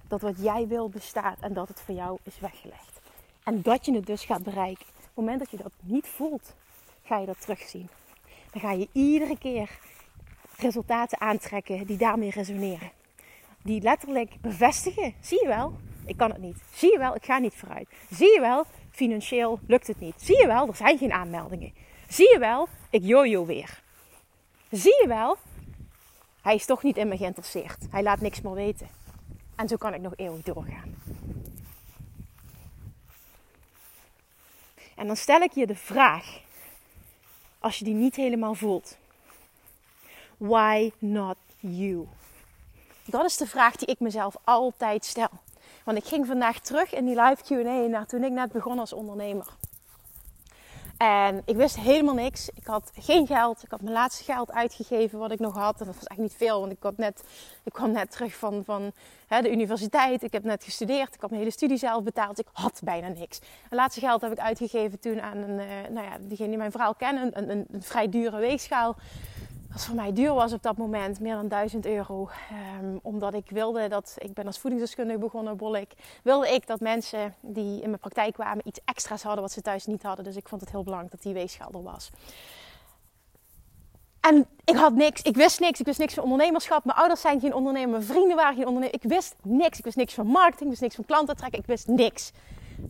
dat 0.08 0.22
wat 0.22 0.42
jij 0.42 0.68
wil 0.68 0.90
bestaat 0.90 1.38
en 1.40 1.54
dat 1.54 1.68
het 1.68 1.80
voor 1.80 1.96
jou 1.96 2.18
is 2.24 2.40
weggelegd. 2.40 3.02
En 3.44 3.62
dat 3.62 3.86
je 3.86 3.94
het 3.94 4.06
dus 4.06 4.26
gaat 4.26 4.44
bereiken. 4.44 4.86
Op 4.88 5.04
het 5.04 5.16
moment 5.16 5.40
dat 5.40 5.52
je 5.52 5.58
dat 5.58 5.72
niet 5.82 6.08
voelt, 6.08 6.56
ga 7.04 7.18
je 7.18 7.26
dat 7.26 7.42
terugzien. 7.42 7.90
Dan 8.52 8.62
ga 8.62 8.72
je 8.72 8.88
iedere 8.92 9.38
keer 9.38 9.80
resultaten 10.58 11.22
aantrekken 11.22 11.86
die 11.86 11.98
daarmee 11.98 12.32
resoneren 12.32 12.92
die 13.70 13.82
letterlijk 13.82 14.42
bevestigen. 14.42 15.14
Zie 15.20 15.42
je 15.42 15.48
wel, 15.48 15.74
ik 16.06 16.18
kan 16.18 16.32
het 16.32 16.42
niet. 16.42 16.58
Zie 16.74 16.92
je 16.92 16.98
wel, 16.98 17.16
ik 17.16 17.26
ga 17.26 17.38
niet 17.38 17.54
vooruit. 17.54 17.88
Zie 18.12 18.34
je 18.34 18.40
wel, 18.40 18.66
financieel 18.92 19.60
lukt 19.68 19.88
het 19.88 20.00
niet. 20.00 20.16
Zie 20.18 20.38
je 20.38 20.48
wel, 20.48 20.68
er 20.68 20.76
zijn 20.76 20.98
geen 20.98 21.12
aanmeldingen. 21.12 21.74
Zie 22.08 22.32
je 22.34 22.40
wel, 22.40 22.68
ik 22.90 23.04
jojo 23.04 23.46
weer. 23.46 23.82
Zie 24.72 25.02
je 25.02 25.08
wel, 25.08 25.38
hij 26.42 26.56
is 26.56 26.66
toch 26.66 26.84
niet 26.84 26.98
in 26.98 27.08
me 27.08 27.18
geïnteresseerd. 27.18 27.78
Hij 27.90 28.04
laat 28.04 28.22
niks 28.22 28.42
meer 28.42 28.54
weten. 28.54 28.88
En 29.56 29.68
zo 29.68 29.76
kan 29.76 29.94
ik 29.94 30.02
nog 30.02 30.14
eeuwig 30.16 30.42
doorgaan. 30.42 30.96
En 34.96 35.08
dan 35.08 35.16
stel 35.16 35.42
ik 35.42 35.52
je 35.52 35.68
de 35.68 35.76
vraag, 35.76 36.42
als 37.60 37.80
je 37.80 37.86
die 37.86 37.94
niet 37.94 38.16
helemaal 38.16 38.54
voelt. 38.54 38.98
Why 40.38 40.92
not 41.00 41.38
you? 41.60 42.08
Dat 43.10 43.26
is 43.26 43.38
de 43.38 43.48
vraag 43.48 43.76
die 43.76 43.88
ik 43.88 44.00
mezelf 44.00 44.36
altijd 44.44 45.06
stel. 45.06 45.30
Want 45.84 45.98
ik 45.98 46.06
ging 46.06 46.28
vandaag 46.28 46.60
terug 46.60 46.94
in 46.94 47.06
die 47.06 47.22
live 47.22 47.44
QA 47.44 47.88
naar 47.88 48.06
toen 48.06 48.24
ik 48.24 48.32
net 48.32 48.52
begon 48.52 48.80
als 48.80 48.94
ondernemer. 48.94 49.48
En 50.98 51.42
ik 51.46 51.56
wist 51.56 51.80
helemaal 51.80 52.14
niks. 52.14 52.50
Ik 52.50 52.66
had 52.66 52.92
geen 53.00 53.28
geld. 53.28 53.64
Ik 53.64 53.72
had 53.72 53.82
mijn 53.82 53.94
laatste 53.94 54.24
geld 54.24 54.52
uitgegeven 54.52 55.20
wat 55.20 55.32
ik 55.32 55.40
nog 55.40 55.56
had. 55.56 55.80
En 55.80 55.86
dat 55.86 55.96
was 55.96 56.04
echt 56.04 56.20
niet 56.20 56.34
veel, 56.34 56.60
want 56.60 56.72
ik, 56.72 56.98
net, 56.98 57.24
ik 57.64 57.74
kwam 57.74 57.92
net 57.92 58.12
terug 58.12 58.36
van, 58.36 58.64
van 58.66 58.92
hè, 59.28 59.42
de 59.42 59.52
universiteit. 59.52 60.24
Ik 60.24 60.34
heb 60.34 60.44
net 60.44 60.64
gestudeerd. 60.64 61.14
Ik 61.14 61.22
had 61.22 61.30
mijn 61.30 61.42
hele 61.42 61.54
studie 61.54 61.78
zelf 61.78 62.04
betaald. 62.04 62.40
Ik 62.40 62.48
had 62.52 62.82
bijna 62.84 63.08
niks. 63.08 63.40
Mijn 63.40 63.82
laatste 63.82 64.00
geld 64.00 64.22
heb 64.22 64.32
ik 64.32 64.40
uitgegeven 64.40 65.00
toen 65.00 65.22
aan 65.22 65.38
een, 65.38 65.60
uh, 65.60 65.90
nou 65.90 66.06
ja, 66.06 66.18
diegene 66.20 66.50
die 66.50 66.58
mijn 66.58 66.72
verhaal 66.72 66.96
kennen, 66.96 67.38
een, 67.38 67.50
een, 67.50 67.66
een 67.72 67.84
vrij 67.84 68.10
dure 68.10 68.38
weegschaal 68.38 68.96
wat 69.72 69.86
voor 69.86 69.96
mij 69.96 70.14
duur 70.14 70.34
was 70.34 70.54
op 70.54 70.64
dat 70.64 70.78
moment, 70.78 71.20
meer 71.20 71.36
dan 71.36 71.48
1000 71.48 71.86
euro. 71.86 72.30
Ehm, 72.50 72.98
omdat 73.02 73.34
ik 73.34 73.50
wilde 73.50 73.88
dat, 73.88 74.16
ik 74.18 74.34
ben 74.34 74.46
als 74.46 74.60
voedingsdeskundige 74.60 75.20
begonnen, 75.20 75.58
Bollik, 75.58 75.94
wilde 76.24 76.54
ik 76.54 76.68
dat 76.68 76.80
mensen 76.80 77.36
die 77.42 77.82
in 77.82 77.88
mijn 77.88 78.00
praktijk 78.00 78.34
kwamen 78.34 78.68
iets 78.68 78.80
extra's 78.86 79.24
hadden 79.24 79.42
wat 79.42 79.52
ze 79.52 79.62
thuis 79.62 79.86
niet 79.86 80.04
hadden. 80.04 80.26
Dus 80.26 80.36
ik 80.36 80.48
vond 80.48 80.62
het 80.62 80.72
heel 80.72 80.84
belangrijk 80.84 81.14
dat 81.14 81.24
die 81.24 81.34
weegschaal 81.34 81.72
er 81.72 81.84
was. 81.84 82.10
En 84.20 84.46
ik 84.66 84.76
had 84.76 84.94
niks, 84.94 85.22
ik 85.22 85.36
wist 85.36 85.60
niks, 85.60 85.80
ik 85.80 85.86
wist 85.86 86.00
niks 86.00 86.14
van 86.14 86.24
ondernemerschap. 86.24 86.86
Mijn 86.86 86.98
ouders 86.98 87.22
zijn 87.22 87.40
geen 87.40 87.54
ondernemer, 87.54 87.90
mijn 87.90 88.04
vrienden 88.04 88.36
waren 88.36 88.56
geen 88.56 88.68
ondernemer. 88.68 88.96
Ik 88.96 89.10
wist 89.10 89.36
niks, 89.44 89.78
ik 89.78 89.84
wist 89.84 89.98
niks 89.98 90.14
van 90.14 90.26
marketing, 90.28 90.62
ik 90.64 90.70
wist 90.70 90.82
niks 90.82 90.96
van 90.96 91.06
klanten 91.06 91.36
trekken, 91.36 91.60
ik 91.60 91.66
wist 91.66 91.88
niks. 91.88 92.32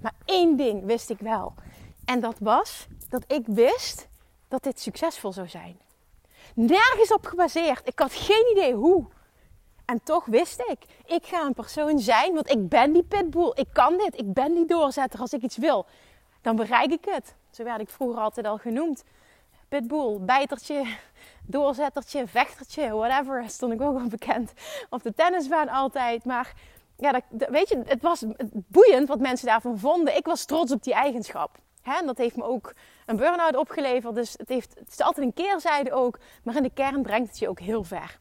Maar 0.01 0.13
één 0.25 0.57
ding 0.57 0.86
wist 0.86 1.09
ik 1.09 1.19
wel. 1.19 1.53
En 2.05 2.19
dat 2.19 2.36
was 2.39 2.88
dat 3.09 3.24
ik 3.27 3.45
wist 3.45 4.07
dat 4.48 4.63
dit 4.63 4.79
succesvol 4.79 5.33
zou 5.33 5.48
zijn. 5.48 5.77
Nergens 6.56 7.13
op 7.13 7.25
gebaseerd. 7.25 7.88
Ik 7.88 8.00
had 8.00 8.13
geen 8.13 8.51
idee 8.51 8.74
hoe. 8.74 9.06
En 9.86 10.03
toch 10.03 10.25
wist 10.25 10.60
ik, 10.60 10.77
ik 11.06 11.25
ga 11.25 11.46
een 11.46 11.53
persoon 11.53 12.00
zijn, 12.00 12.34
want 12.34 12.50
ik 12.50 12.70
ben 12.70 12.94
die 12.94 13.03
pitbull. 13.03 13.51
Ik 13.56 13.68
kan 13.74 13.98
dit, 13.98 14.20
ik 14.20 14.34
ben 14.34 14.53
die 14.53 14.65
doorzetter. 14.65 15.20
Als 15.20 15.34
ik 15.34 15.41
iets 15.41 15.58
wil, 15.58 15.86
dan 16.41 16.56
bereik 16.56 16.91
ik 16.91 17.06
het. 17.06 17.36
Zo 17.51 17.63
werd 17.63 17.82
ik 17.82 17.89
vroeger 17.89 18.22
altijd 18.22 18.46
al 18.46 18.58
genoemd. 18.58 19.03
Pitbull, 19.68 20.18
bijtertje, 20.22 20.96
doorzettertje, 21.44 22.27
vechtertje, 22.27 22.89
whatever. 22.89 23.44
Stond 23.50 23.74
ik 23.74 23.82
ook 23.82 24.00
al 24.00 24.08
bekend 24.08 24.53
op 24.89 25.03
de 25.03 25.13
tennisbaan 25.13 25.70
altijd. 25.70 26.25
Maar 26.25 26.53
ja, 26.98 27.12
dat, 27.12 27.50
weet 27.50 27.70
je, 27.70 27.82
het 27.86 28.01
was 28.01 28.24
boeiend 28.51 29.08
wat 29.08 29.20
mensen 29.20 29.48
daarvan 29.48 29.79
vonden. 29.79 30.15
Ik 30.15 30.25
was 30.25 30.46
trots 30.46 30.72
op 30.72 30.84
die 30.84 30.94
eigenschap. 30.94 31.58
En 31.84 32.06
dat 32.06 32.18
heeft 32.18 32.36
me 32.36 32.44
ook 32.44 32.74
een 33.09 33.15
burn-out 33.15 33.55
opgeleverd. 33.55 34.15
Dus 34.15 34.33
het, 34.37 34.49
heeft, 34.49 34.75
het 34.79 34.91
is 34.91 34.99
altijd 34.99 35.25
een 35.25 35.33
keerzijde 35.33 35.91
ook. 35.91 36.19
Maar 36.43 36.55
in 36.55 36.63
de 36.63 36.73
kern 36.73 37.01
brengt 37.01 37.27
het 37.27 37.39
je 37.39 37.49
ook 37.49 37.59
heel 37.59 37.83
ver. 37.83 38.19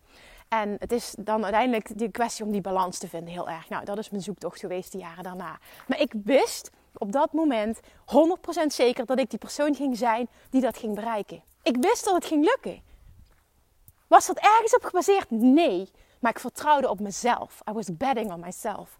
En 0.48 0.76
het 0.78 0.92
is 0.92 1.14
dan 1.18 1.42
uiteindelijk 1.42 1.98
de 1.98 2.10
kwestie 2.10 2.44
om 2.44 2.50
die 2.50 2.60
balans 2.60 2.98
te 2.98 3.08
vinden 3.08 3.32
heel 3.32 3.48
erg. 3.48 3.68
Nou, 3.68 3.84
dat 3.84 3.98
is 3.98 4.10
mijn 4.10 4.22
zoektocht 4.22 4.60
geweest 4.60 4.92
de 4.92 4.98
jaren 4.98 5.22
daarna. 5.22 5.58
Maar 5.86 6.00
ik 6.00 6.12
wist 6.24 6.70
op 6.94 7.12
dat 7.12 7.32
moment 7.32 7.80
100% 7.80 8.66
zeker 8.66 9.06
dat 9.06 9.18
ik 9.18 9.30
die 9.30 9.38
persoon 9.38 9.74
ging 9.74 9.96
zijn 9.96 10.28
die 10.50 10.60
dat 10.60 10.78
ging 10.78 10.94
bereiken. 10.94 11.42
Ik 11.62 11.76
wist 11.80 12.04
dat 12.04 12.14
het 12.14 12.24
ging 12.24 12.44
lukken. 12.44 12.82
Was 14.06 14.26
dat 14.26 14.38
ergens 14.38 14.74
op 14.74 14.84
gebaseerd? 14.84 15.30
Nee. 15.30 15.90
Maar 16.20 16.30
ik 16.30 16.38
vertrouwde 16.38 16.90
op 16.90 17.00
mezelf. 17.00 17.60
I 17.70 17.72
was 17.72 17.96
betting 17.96 18.32
on 18.32 18.40
myself. 18.40 18.98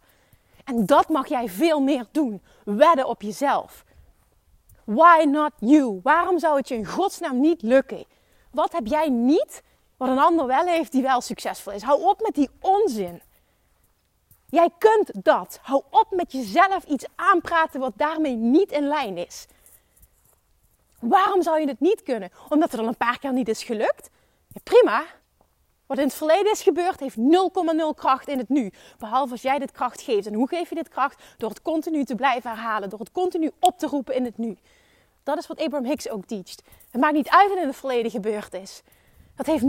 En 0.64 0.86
dat 0.86 1.08
mag 1.08 1.28
jij 1.28 1.48
veel 1.48 1.80
meer 1.80 2.06
doen. 2.10 2.42
Wedden 2.64 3.08
op 3.08 3.22
jezelf. 3.22 3.84
Why 4.88 5.24
not 5.24 5.52
you? 5.58 6.00
Waarom 6.02 6.38
zou 6.38 6.56
het 6.56 6.68
je 6.68 6.74
in 6.74 6.86
godsnaam 6.86 7.40
niet 7.40 7.62
lukken? 7.62 8.04
Wat 8.50 8.72
heb 8.72 8.86
jij 8.86 9.08
niet 9.08 9.62
wat 9.96 10.08
een 10.08 10.18
ander 10.18 10.46
wel 10.46 10.66
heeft 10.66 10.92
die 10.92 11.02
wel 11.02 11.20
succesvol 11.20 11.72
is? 11.72 11.82
Hou 11.82 12.02
op 12.02 12.20
met 12.20 12.34
die 12.34 12.50
onzin. 12.60 13.22
Jij 14.46 14.70
kunt 14.78 15.24
dat. 15.24 15.58
Hou 15.62 15.82
op 15.90 16.06
met 16.10 16.32
jezelf 16.32 16.84
iets 16.84 17.06
aanpraten 17.14 17.80
wat 17.80 17.92
daarmee 17.96 18.34
niet 18.34 18.72
in 18.72 18.86
lijn 18.86 19.16
is. 19.16 19.46
Waarom 21.00 21.42
zou 21.42 21.60
je 21.60 21.68
het 21.68 21.80
niet 21.80 22.02
kunnen? 22.02 22.30
Omdat 22.48 22.70
het 22.70 22.80
al 22.80 22.86
een 22.86 22.96
paar 22.96 23.18
keer 23.18 23.32
niet 23.32 23.48
is 23.48 23.62
gelukt? 23.62 24.10
Prima. 24.62 25.04
Wat 25.86 25.98
in 25.98 26.04
het 26.04 26.14
verleden 26.14 26.52
is 26.52 26.62
gebeurd, 26.62 27.00
heeft 27.00 27.16
0,0 27.16 27.22
kracht 27.94 28.28
in 28.28 28.38
het 28.38 28.48
nu. 28.48 28.72
Behalve 28.98 29.32
als 29.32 29.42
jij 29.42 29.58
dit 29.58 29.72
kracht 29.72 30.00
geeft. 30.00 30.26
En 30.26 30.34
hoe 30.34 30.48
geef 30.48 30.68
je 30.68 30.74
dit 30.74 30.88
kracht? 30.88 31.22
Door 31.36 31.48
het 31.48 31.62
continu 31.62 32.04
te 32.04 32.14
blijven 32.14 32.50
herhalen. 32.50 32.90
Door 32.90 32.98
het 32.98 33.12
continu 33.12 33.50
op 33.60 33.78
te 33.78 33.86
roepen 33.86 34.14
in 34.14 34.24
het 34.24 34.38
nu. 34.38 34.58
Dat 35.28 35.38
is 35.38 35.46
wat 35.46 35.60
Abraham 35.60 35.88
Hicks 35.88 36.08
ook 36.08 36.24
teacht. 36.26 36.62
Het 36.90 37.00
maakt 37.00 37.14
niet 37.14 37.28
uit 37.28 37.48
wat 37.48 37.58
in 37.58 37.66
het 37.66 37.76
verleden 37.76 38.10
gebeurd 38.10 38.54
is. 38.54 38.82
Dat 39.36 39.46
heeft 39.46 39.64
0,0 39.64 39.68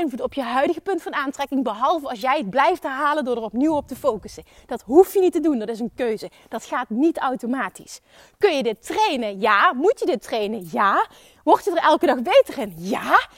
invloed 0.00 0.20
op 0.20 0.34
je 0.34 0.42
huidige 0.42 0.80
punt 0.80 1.02
van 1.02 1.14
aantrekking, 1.14 1.64
behalve 1.64 2.08
als 2.08 2.20
jij 2.20 2.38
het 2.38 2.50
blijft 2.50 2.82
herhalen 2.82 3.24
door 3.24 3.36
er 3.36 3.42
opnieuw 3.42 3.74
op 3.74 3.88
te 3.88 3.96
focussen. 3.96 4.44
Dat 4.66 4.82
hoef 4.82 5.14
je 5.14 5.20
niet 5.20 5.32
te 5.32 5.40
doen, 5.40 5.58
dat 5.58 5.68
is 5.68 5.80
een 5.80 5.90
keuze. 5.94 6.30
Dat 6.48 6.64
gaat 6.64 6.88
niet 6.88 7.18
automatisch. 7.18 8.00
Kun 8.38 8.56
je 8.56 8.62
dit 8.62 8.86
trainen? 8.86 9.40
Ja. 9.40 9.72
Moet 9.72 9.98
je 9.98 10.06
dit 10.06 10.22
trainen? 10.22 10.68
Ja. 10.72 11.06
Word 11.44 11.64
je 11.64 11.70
er 11.70 11.76
elke 11.76 12.06
dag 12.06 12.22
beter 12.22 12.58
in? 12.58 12.74
Ja. 12.76 13.28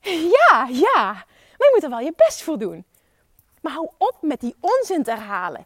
Ja, 0.00 0.66
ja. 0.68 1.12
Maar 1.58 1.68
je 1.68 1.70
moet 1.74 1.82
er 1.82 1.90
wel 1.90 2.00
je 2.00 2.12
best 2.16 2.42
voor 2.42 2.58
doen. 2.58 2.84
Maar 3.60 3.72
hou 3.72 3.88
op 3.98 4.16
met 4.20 4.40
die 4.40 4.54
onzin 4.60 5.02
te 5.02 5.10
herhalen. 5.10 5.64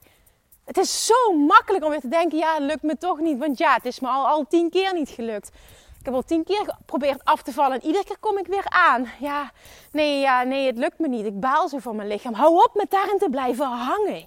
Het 0.64 0.76
is 0.76 1.06
zo 1.06 1.37
makkelijk 1.37 1.85
om 1.85 1.90
weer 1.90 2.00
te 2.00 2.09
denken, 2.09 2.38
ja, 2.38 2.59
lukt 2.59 2.83
me 2.83 2.97
toch 2.97 3.18
niet. 3.18 3.38
Want 3.38 3.59
ja, 3.59 3.75
het 3.75 3.85
is 3.85 4.00
me 4.00 4.09
al, 4.09 4.26
al 4.26 4.47
tien 4.49 4.71
keer 4.71 4.94
niet 4.94 5.09
gelukt. 5.09 5.50
Ik 5.99 6.04
heb 6.04 6.14
al 6.14 6.23
tien 6.23 6.44
keer 6.44 6.64
geprobeerd 6.66 7.25
af 7.25 7.42
te 7.42 7.52
vallen 7.52 7.80
en 7.80 7.87
iedere 7.87 8.04
keer 8.04 8.18
kom 8.21 8.38
ik 8.38 8.47
weer 8.47 8.64
aan. 8.68 9.06
Ja, 9.21 9.50
nee, 9.92 10.21
ja, 10.21 10.42
nee, 10.42 10.66
het 10.66 10.78
lukt 10.78 10.99
me 10.99 11.09
niet. 11.09 11.26
Ik 11.26 11.40
baal 11.40 11.68
zo 11.68 11.78
van 11.78 11.97
mijn 11.97 12.09
lichaam. 12.09 12.35
Hou 12.35 12.54
op 12.54 12.71
met 12.75 12.90
daarin 12.90 13.18
te 13.18 13.28
blijven 13.30 13.66
hangen. 13.66 14.26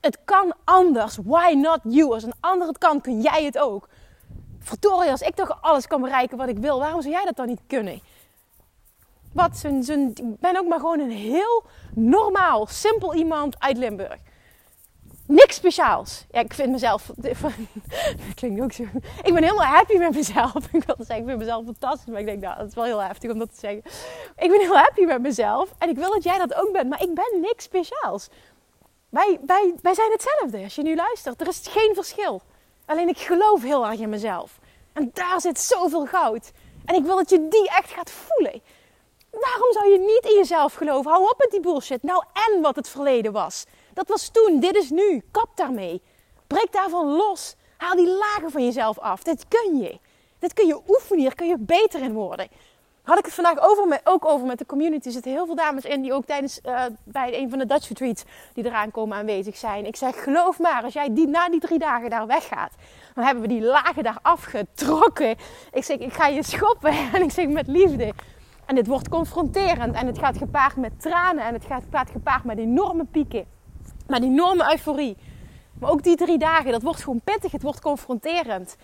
Het 0.00 0.18
kan 0.24 0.52
anders. 0.64 1.18
Why 1.24 1.52
not 1.52 1.80
you? 1.82 2.12
Als 2.12 2.22
een 2.22 2.34
ander 2.40 2.68
het 2.68 2.78
kan, 2.78 3.00
kun 3.00 3.20
jij 3.20 3.44
het 3.44 3.58
ook. 3.58 3.88
Verdorie, 4.58 5.10
als 5.10 5.20
ik 5.20 5.34
toch 5.34 5.58
alles 5.60 5.86
kan 5.86 6.00
bereiken 6.00 6.36
wat 6.36 6.48
ik 6.48 6.58
wil, 6.58 6.78
waarom 6.78 7.02
zou 7.02 7.14
jij 7.14 7.24
dat 7.24 7.36
dan 7.36 7.46
niet 7.46 7.62
kunnen? 7.66 8.00
Wat, 9.32 9.56
zo'n, 9.56 9.82
zo'n, 9.82 10.10
ik 10.14 10.40
ben 10.40 10.58
ook 10.58 10.66
maar 10.66 10.80
gewoon 10.80 11.00
een 11.00 11.10
heel 11.10 11.62
normaal, 11.94 12.66
simpel 12.66 13.14
iemand 13.14 13.56
uit 13.58 13.76
Limburg 13.76 14.18
niks 15.26 15.54
speciaals. 15.54 16.24
Ik 16.30 16.54
vind 16.54 16.70
mezelf. 16.70 17.10
Dat 17.16 18.34
klinkt 18.34 18.62
ook 18.62 18.72
zo. 18.72 18.82
Ik 19.22 19.34
ben 19.34 19.42
helemaal 19.42 19.66
happy 19.66 19.96
met 19.96 20.14
mezelf. 20.14 20.54
Ik 20.72 20.84
wil 20.84 20.96
zeggen, 20.98 21.16
ik 21.16 21.24
vind 21.24 21.38
mezelf 21.38 21.64
fantastisch. 21.64 22.06
Maar 22.06 22.20
ik 22.20 22.26
denk, 22.26 22.42
nou, 22.42 22.58
dat 22.58 22.66
is 22.68 22.74
wel 22.74 22.84
heel 22.84 23.02
heftig 23.02 23.30
om 23.30 23.38
dat 23.38 23.54
te 23.54 23.58
zeggen. 23.58 23.82
Ik 24.36 24.50
ben 24.50 24.60
heel 24.60 24.76
happy 24.76 25.04
met 25.04 25.20
mezelf. 25.20 25.74
En 25.78 25.88
ik 25.88 25.96
wil 25.96 26.10
dat 26.10 26.22
jij 26.22 26.38
dat 26.38 26.54
ook 26.54 26.72
bent. 26.72 26.88
Maar 26.88 27.02
ik 27.02 27.14
ben 27.14 27.40
niks 27.40 27.64
speciaals. 27.64 28.28
Wij, 29.08 29.38
wij, 29.46 29.74
wij 29.82 29.94
zijn 29.94 30.10
hetzelfde. 30.10 30.62
Als 30.62 30.74
je 30.74 30.82
nu 30.82 30.96
luistert, 30.96 31.40
er 31.40 31.48
is 31.48 31.60
geen 31.70 31.94
verschil. 31.94 32.42
Alleen 32.86 33.08
ik 33.08 33.18
geloof 33.18 33.62
heel 33.62 33.86
erg 33.86 34.00
in 34.00 34.08
mezelf. 34.08 34.58
En 34.92 35.10
daar 35.12 35.40
zit 35.40 35.60
zoveel 35.60 36.06
goud. 36.06 36.52
En 36.84 36.94
ik 36.94 37.04
wil 37.04 37.16
dat 37.16 37.30
je 37.30 37.48
die 37.48 37.68
echt 37.68 37.90
gaat 37.90 38.10
voelen. 38.10 38.62
Waarom 39.30 39.72
zou 39.72 39.88
je 39.90 39.98
niet 39.98 40.32
in 40.32 40.36
jezelf 40.36 40.74
geloven? 40.74 41.10
Hou 41.10 41.24
op 41.24 41.38
met 41.38 41.50
die 41.50 41.60
bullshit. 41.60 42.02
Nou, 42.02 42.24
en 42.32 42.60
wat 42.60 42.76
het 42.76 42.88
verleden 42.88 43.32
was. 43.32 43.64
Dat 43.94 44.08
was 44.08 44.28
toen, 44.28 44.60
dit 44.60 44.76
is 44.76 44.90
nu. 44.90 45.22
Kap 45.30 45.48
daarmee. 45.54 46.02
Breek 46.46 46.72
daarvan 46.72 47.06
los. 47.06 47.56
Haal 47.76 47.96
die 47.96 48.08
lagen 48.08 48.50
van 48.50 48.64
jezelf 48.64 48.98
af. 48.98 49.22
Dit 49.22 49.44
kun 49.48 49.78
je. 49.78 49.98
Dit 50.38 50.52
kun 50.52 50.66
je 50.66 50.80
oefenen, 50.88 51.20
hier 51.20 51.34
kun 51.34 51.46
je 51.46 51.56
beter 51.58 52.02
in 52.02 52.12
worden. 52.12 52.48
Had 53.02 53.18
ik 53.18 53.24
het 53.24 53.34
vandaag 53.34 53.58
over 53.58 54.00
ook 54.04 54.24
over 54.24 54.46
met 54.46 54.58
de 54.58 54.66
community. 54.66 55.06
Er 55.06 55.12
zitten 55.12 55.32
heel 55.32 55.46
veel 55.46 55.54
dames 55.54 55.84
in 55.84 56.02
die 56.02 56.12
ook 56.12 56.24
tijdens 56.24 56.60
uh, 56.66 56.84
bij 57.04 57.38
een 57.38 57.50
van 57.50 57.58
de 57.58 57.66
Dutch 57.66 57.88
retreats 57.88 58.24
die 58.54 58.64
eraan 58.64 58.90
komen 58.90 59.16
aanwezig 59.16 59.56
zijn. 59.56 59.86
Ik 59.86 59.96
zeg, 59.96 60.22
geloof 60.22 60.58
maar, 60.58 60.82
als 60.82 60.92
jij 60.92 61.12
die, 61.12 61.28
na 61.28 61.48
die 61.48 61.60
drie 61.60 61.78
dagen 61.78 62.10
daar 62.10 62.26
weggaat, 62.26 62.72
dan 63.14 63.24
hebben 63.24 63.42
we 63.42 63.48
die 63.48 63.62
lagen 63.62 64.02
daar 64.02 64.18
afgetrokken. 64.22 65.36
Ik 65.72 65.84
zeg, 65.84 65.98
ik 65.98 66.12
ga 66.12 66.26
je 66.26 66.42
schoppen 66.42 66.92
en 67.14 67.22
ik 67.22 67.30
zeg 67.30 67.46
met 67.46 67.66
liefde. 67.66 68.12
En 68.66 68.74
dit 68.74 68.86
wordt 68.86 69.08
confronterend 69.08 69.94
en 69.94 70.06
het 70.06 70.18
gaat 70.18 70.36
gepaard 70.36 70.76
met 70.76 71.00
tranen 71.00 71.44
en 71.44 71.54
het 71.54 71.64
gaat 71.64 72.10
gepaard 72.10 72.44
met 72.44 72.58
enorme 72.58 73.04
pieken. 73.04 73.46
Maar 74.06 74.20
die 74.20 74.30
enorme 74.30 74.72
euforie. 74.72 75.16
Maar 75.78 75.90
ook 75.90 76.02
die 76.02 76.16
drie 76.16 76.38
dagen, 76.38 76.72
dat 76.72 76.82
wordt 76.82 77.02
gewoon 77.02 77.20
pittig. 77.24 77.52
Het 77.52 77.62
wordt 77.62 77.80
confronterend. 77.80 78.76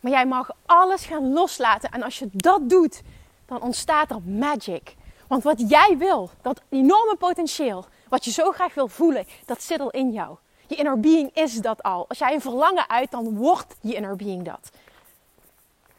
Maar 0.00 0.12
jij 0.12 0.26
mag 0.26 0.50
alles 0.66 1.04
gaan 1.04 1.32
loslaten. 1.32 1.90
En 1.90 2.02
als 2.02 2.18
je 2.18 2.28
dat 2.32 2.68
doet, 2.68 3.02
dan 3.46 3.62
ontstaat 3.62 4.10
er 4.10 4.22
magic. 4.22 4.94
Want 5.28 5.42
wat 5.42 5.70
jij 5.70 5.96
wil, 5.98 6.30
dat 6.42 6.60
enorme 6.68 7.16
potentieel, 7.18 7.84
wat 8.08 8.24
je 8.24 8.30
zo 8.30 8.50
graag 8.50 8.74
wil 8.74 8.88
voelen, 8.88 9.26
dat 9.44 9.62
zit 9.62 9.80
al 9.80 9.90
in 9.90 10.12
jou. 10.12 10.36
Je 10.66 10.74
inner 10.74 11.00
being 11.00 11.30
is 11.34 11.54
dat 11.54 11.82
al. 11.82 12.04
Als 12.08 12.18
jij 12.18 12.34
een 12.34 12.40
verlangen 12.40 12.88
uit, 12.88 13.10
dan 13.10 13.36
wordt 13.36 13.74
je 13.80 13.94
inner 13.94 14.16
being 14.16 14.42
dat. 14.42 14.70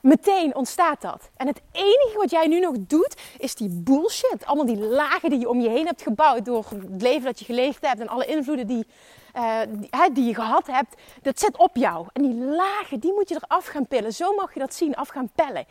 Meteen 0.06 0.56
ontstaat 0.56 1.02
dat. 1.02 1.30
En 1.38 1.48
het 1.48 1.62
enige 1.72 2.18
wat 2.18 2.30
jij 2.30 2.48
nu 2.48 2.60
nog 2.60 2.76
doet, 2.80 3.16
is 3.38 3.56
die 3.56 3.70
bullshit. 3.70 4.46
Allemaal 4.46 4.66
die 4.66 4.78
lagen 4.78 5.30
die 5.30 5.40
je 5.40 5.50
om 5.50 5.62
je 5.62 5.70
heen 5.70 5.86
hebt 5.86 6.02
gebouwd 6.02 6.46
door 6.46 6.66
het 6.70 7.02
leven 7.02 7.24
dat 7.24 7.40
je 7.40 7.46
geleefd 7.46 7.86
hebt 7.86 8.00
en 8.00 8.08
alle 8.08 8.26
invloeden 8.26 8.68
die, 8.68 8.88
uh, 9.36 9.60
die, 9.70 9.90
die, 10.14 10.26
je 10.26 10.36
gehad 10.36 10.68
hebt. 10.68 10.96
Dat 11.22 11.40
zit 11.40 11.58
op 11.58 11.76
jou. 11.76 12.08
En 12.14 12.22
die 12.22 12.34
lagen, 12.34 13.00
die 13.00 13.14
moet 13.14 13.30
je 13.30 13.36
eraf 13.36 13.66
gaan 13.66 13.88
pillen. 13.88 14.14
Zo 14.14 14.34
mag 14.34 14.54
je 14.54 14.60
dat 14.60 14.74
zien, 14.74 14.96
af 14.96 15.08
gaan 15.08 15.30
pellen. 15.36 15.66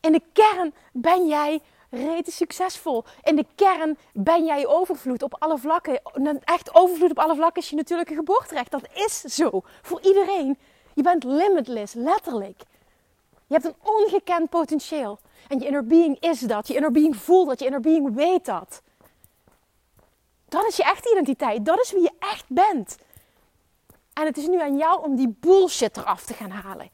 In 0.00 0.12
de 0.12 0.22
kern 0.32 0.74
ben 0.92 1.26
jij 1.26 1.60
rete 1.90 2.30
succesvol. 2.30 3.04
In 3.22 3.36
de 3.36 3.46
kern 3.54 3.98
ben 4.12 4.44
jij 4.44 4.66
overvloed 4.66 5.22
op 5.22 5.36
alle 5.38 5.58
vlakken. 5.58 6.00
Echt 6.44 6.74
overvloed 6.74 7.10
op 7.10 7.18
alle 7.18 7.34
vlakken 7.34 7.62
is 7.62 7.70
je 7.70 7.76
natuurlijke 7.76 8.14
geboorterecht. 8.14 8.70
Dat 8.70 8.88
is 8.94 9.20
zo. 9.20 9.62
Voor 9.82 10.00
iedereen. 10.02 10.58
Je 10.94 11.02
bent 11.02 11.24
limitless, 11.24 11.94
letterlijk. 11.94 12.62
Je 13.52 13.58
hebt 13.58 13.74
een 13.74 13.92
ongekend 13.92 14.50
potentieel. 14.50 15.18
En 15.48 15.58
je 15.58 15.66
inner 15.66 15.86
being 15.86 16.20
is 16.20 16.40
dat. 16.40 16.68
Je 16.68 16.74
inner 16.74 16.90
being 16.90 17.16
voelt 17.16 17.48
dat. 17.48 17.58
Je 17.58 17.64
inner 17.64 17.80
being 17.80 18.14
weet 18.14 18.44
dat. 18.44 18.82
Dat 20.48 20.66
is 20.66 20.76
je 20.76 20.82
echte 20.82 21.10
identiteit. 21.10 21.64
Dat 21.64 21.80
is 21.80 21.92
wie 21.92 22.02
je 22.02 22.12
echt 22.18 22.44
bent. 22.48 22.96
En 24.12 24.26
het 24.26 24.36
is 24.36 24.46
nu 24.46 24.60
aan 24.60 24.76
jou 24.76 25.04
om 25.04 25.16
die 25.16 25.36
bullshit 25.40 25.96
eraf 25.96 26.24
te 26.24 26.34
gaan 26.34 26.50
halen. 26.50 26.90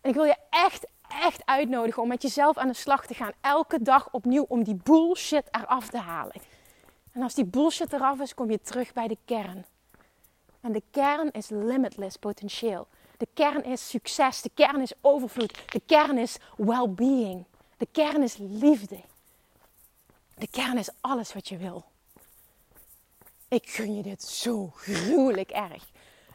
En 0.00 0.10
ik 0.10 0.14
wil 0.14 0.24
je 0.24 0.36
echt, 0.50 0.86
echt 1.22 1.46
uitnodigen 1.46 2.02
om 2.02 2.08
met 2.08 2.22
jezelf 2.22 2.56
aan 2.56 2.68
de 2.68 2.74
slag 2.74 3.06
te 3.06 3.14
gaan. 3.14 3.32
Elke 3.40 3.82
dag 3.82 4.08
opnieuw 4.10 4.44
om 4.48 4.64
die 4.64 4.80
bullshit 4.82 5.48
eraf 5.50 5.88
te 5.88 5.98
halen. 5.98 6.36
En 7.12 7.22
als 7.22 7.34
die 7.34 7.44
bullshit 7.44 7.92
eraf 7.92 8.20
is, 8.20 8.34
kom 8.34 8.50
je 8.50 8.60
terug 8.60 8.92
bij 8.92 9.08
de 9.08 9.18
kern. 9.24 9.64
En 10.60 10.72
de 10.72 10.82
kern 10.90 11.30
is 11.30 11.48
limitless 11.48 12.16
potentieel. 12.16 12.86
De 13.24 13.30
kern 13.34 13.64
is 13.64 13.88
succes. 13.88 14.42
De 14.42 14.50
kern 14.54 14.80
is 14.80 14.92
overvloed. 15.00 15.72
De 15.72 15.80
kern 15.86 16.18
is 16.18 16.36
well-being. 16.56 17.44
De 17.76 17.86
kern 17.92 18.22
is 18.22 18.36
liefde. 18.38 19.00
De 20.34 20.48
kern 20.50 20.78
is 20.78 20.88
alles 21.00 21.32
wat 21.32 21.48
je 21.48 21.56
wil. 21.56 21.84
Ik 23.48 23.70
gun 23.70 23.96
je 23.96 24.02
dit 24.02 24.22
zo 24.22 24.70
gruwelijk 24.74 25.50
erg. 25.50 25.90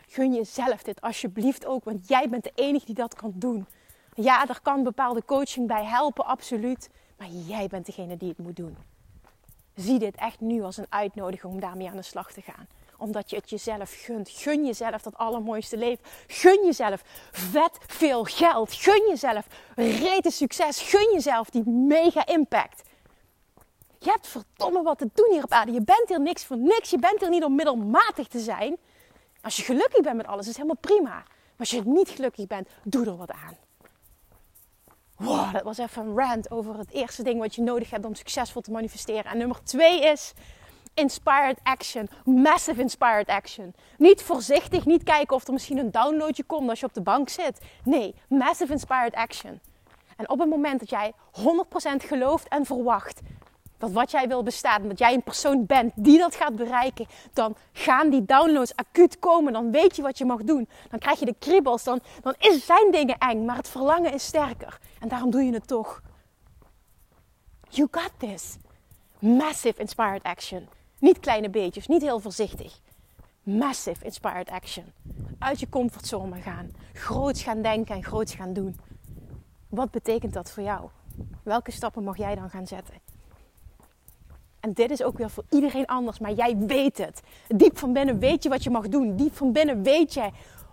Gun 0.08 0.34
jezelf 0.34 0.84
dit 0.84 1.02
alsjeblieft 1.02 1.66
ook, 1.66 1.84
want 1.84 2.08
jij 2.08 2.30
bent 2.30 2.44
de 2.44 2.52
enige 2.56 2.86
die 2.86 2.96
dat 2.96 3.16
kan 3.16 3.32
doen. 3.36 3.68
Ja, 4.16 4.48
er 4.48 4.60
kan 4.62 4.84
bepaalde 4.84 5.26
coaching 5.26 5.68
bij 5.68 5.86
helpen, 5.86 6.26
absoluut. 6.26 6.90
Maar 7.18 7.28
jij 7.30 7.68
bent 7.68 7.86
degene 7.86 8.18
die 8.18 8.30
het 8.30 8.38
moet 8.38 8.56
doen. 8.56 8.78
Zie 9.76 10.00
dit 10.00 10.16
echt 10.16 10.40
nu 10.40 10.62
als 10.62 10.78
een 10.78 10.86
uitnodiging 10.90 11.54
om 11.54 11.60
daarmee 11.60 11.90
aan 11.90 11.96
de 11.96 12.02
slag 12.02 12.32
te 12.32 12.42
gaan 12.42 12.68
omdat 13.00 13.30
je 13.30 13.36
het 13.36 13.50
jezelf 13.50 14.04
gunt. 14.04 14.30
Gun 14.30 14.66
jezelf 14.66 15.02
dat 15.02 15.18
allermooiste 15.18 15.78
leven. 15.78 16.04
Gun 16.28 16.66
jezelf 16.66 17.04
vet 17.32 17.78
veel 17.88 18.24
geld. 18.24 18.74
Gun 18.74 19.08
jezelf 19.10 19.46
rete 19.76 20.32
succes. 20.32 20.82
Gun 20.82 21.14
jezelf 21.14 21.50
die 21.50 21.70
mega 21.70 22.26
impact. 22.26 22.82
Je 24.00 24.10
hebt 24.10 24.28
verdomme 24.28 24.84
wat 24.84 24.98
te 24.98 25.10
doen 25.14 25.32
hier 25.32 25.44
op 25.44 25.52
aarde. 25.52 25.72
Je 25.72 25.82
bent 25.82 26.04
hier 26.08 26.22
niks 26.22 26.46
voor 26.46 26.58
niks. 26.58 26.90
Je 26.90 27.00
bent 27.00 27.20
hier 27.20 27.30
niet 27.30 27.44
om 27.44 27.56
middelmatig 27.56 28.28
te 28.28 28.40
zijn. 28.40 28.78
Als 29.42 29.58
je 29.58 29.64
gelukkig 29.64 30.02
bent 30.02 30.16
met 30.16 30.28
alles, 30.28 30.48
is 30.48 30.56
helemaal 30.56 30.78
prima. 30.82 31.10
Maar 31.10 31.58
als 31.58 31.70
je 31.70 31.82
niet 31.86 32.10
gelukkig 32.10 32.48
bent, 32.48 32.70
doe 32.84 33.06
er 33.06 33.18
wat 33.18 33.32
aan. 33.32 33.58
Dat 35.52 35.64
was 35.64 35.78
even 35.78 36.06
een 36.06 36.18
rant 36.18 36.52
over 36.52 36.78
het 36.78 36.92
eerste 36.92 37.24
ding 37.24 37.40
wat 37.40 37.56
je 37.56 37.62
nodig 37.62 37.90
hebt 37.90 38.06
om 38.06 38.16
succesvol 38.16 38.62
te 38.62 38.72
manifesteren. 38.72 39.32
En 39.32 39.38
nummer 39.38 39.64
twee 39.64 40.02
is 40.02 40.34
inspired 41.00 41.58
action. 41.64 42.10
Massive 42.26 42.82
inspired 42.82 43.28
action. 43.28 43.74
Niet 43.98 44.22
voorzichtig, 44.22 44.86
niet 44.86 45.04
kijken 45.04 45.36
of 45.36 45.48
er 45.48 45.54
misschien 45.54 45.78
een 45.78 45.92
downloadje 45.92 46.44
komt 46.44 46.70
als 46.70 46.80
je 46.80 46.86
op 46.86 46.94
de 46.94 47.02
bank 47.02 47.30
zit. 47.30 47.60
Nee, 47.84 48.16
massive 48.28 48.72
inspired 48.72 49.14
action. 49.14 49.60
En 50.18 50.30
op 50.30 50.40
het 50.40 50.50
moment 50.50 50.80
dat 50.80 50.90
jij 50.90 51.14
100% 51.32 52.06
gelooft 52.06 52.48
en 52.48 52.66
verwacht 52.66 53.22
dat 53.80 53.92
wat 53.92 54.12
jij 54.12 54.28
wil 54.28 54.44
bestaat, 54.44 54.84
dat 54.84 55.00
jij 55.00 55.14
een 55.14 55.24
persoon 55.24 55.66
bent 55.66 55.94
die 55.96 56.18
dat 56.18 56.36
gaat 56.36 56.56
bereiken, 56.56 57.06
dan 57.34 57.56
gaan 57.72 58.10
die 58.10 58.26
downloads 58.26 58.76
acuut 58.76 59.20
komen. 59.20 59.54
Dan 59.54 59.72
weet 59.72 59.96
je 59.96 60.02
wat 60.02 60.18
je 60.18 60.26
mag 60.26 60.44
doen. 60.44 60.70
Dan 60.90 61.00
krijg 61.00 61.20
je 61.20 61.26
de 61.26 61.36
kriebels. 61.40 61.84
Dan, 61.84 62.00
dan 62.22 62.36
is, 62.38 62.66
zijn 62.66 62.92
dingen 62.92 63.18
eng, 63.18 63.46
maar 63.46 63.56
het 63.56 63.70
verlangen 63.70 64.14
is 64.14 64.26
sterker. 64.26 64.80
En 65.00 65.08
daarom 65.08 65.32
doe 65.32 65.44
je 65.44 65.54
het 65.54 65.68
toch. 65.68 66.02
You 67.70 67.88
got 67.92 68.12
this. 68.18 68.58
Massive 69.20 69.82
inspired 69.82 70.24
action. 70.24 70.68
Niet 71.00 71.20
kleine 71.20 71.50
beetjes, 71.50 71.88
niet 71.88 72.02
heel 72.02 72.20
voorzichtig. 72.20 72.80
Massive 73.44 74.06
inspired 74.06 74.50
action. 74.50 74.84
Uit 75.40 75.60
je 75.60 75.70
comfortzone 75.70 76.42
gaan. 76.42 76.72
Groots 76.94 77.44
gaan 77.44 77.62
denken 77.62 77.96
en 77.96 78.04
groots 78.04 78.34
gaan 78.34 78.54
doen. 78.54 78.80
Wat 79.70 79.92
betekent 79.92 80.34
dat 80.34 80.52
voor 80.52 80.64
jou? 80.64 80.90
Welke 81.44 81.72
stappen 81.72 82.04
mag 82.04 82.18
jij 82.18 82.36
dan 82.36 82.50
gaan 82.50 82.68
zetten? 82.68 82.94
En 84.60 84.74
dit 84.74 84.92
is 84.92 85.04
ook 85.04 85.18
weer 85.18 85.30
voor 85.30 85.44
iedereen 85.50 85.86
anders, 85.86 86.20
maar 86.20 86.34
jij 86.34 86.58
weet 86.58 86.98
het. 86.98 87.22
Diep 87.48 87.78
van 87.78 87.94
binnen 87.94 88.20
weet 88.20 88.44
je 88.44 88.50
wat 88.50 88.64
je 88.64 88.70
mag 88.70 88.88
doen. 88.88 89.16
Diep 89.16 89.36
van 89.36 89.52
binnen 89.52 89.84
weet 89.84 90.14
je 90.14 90.30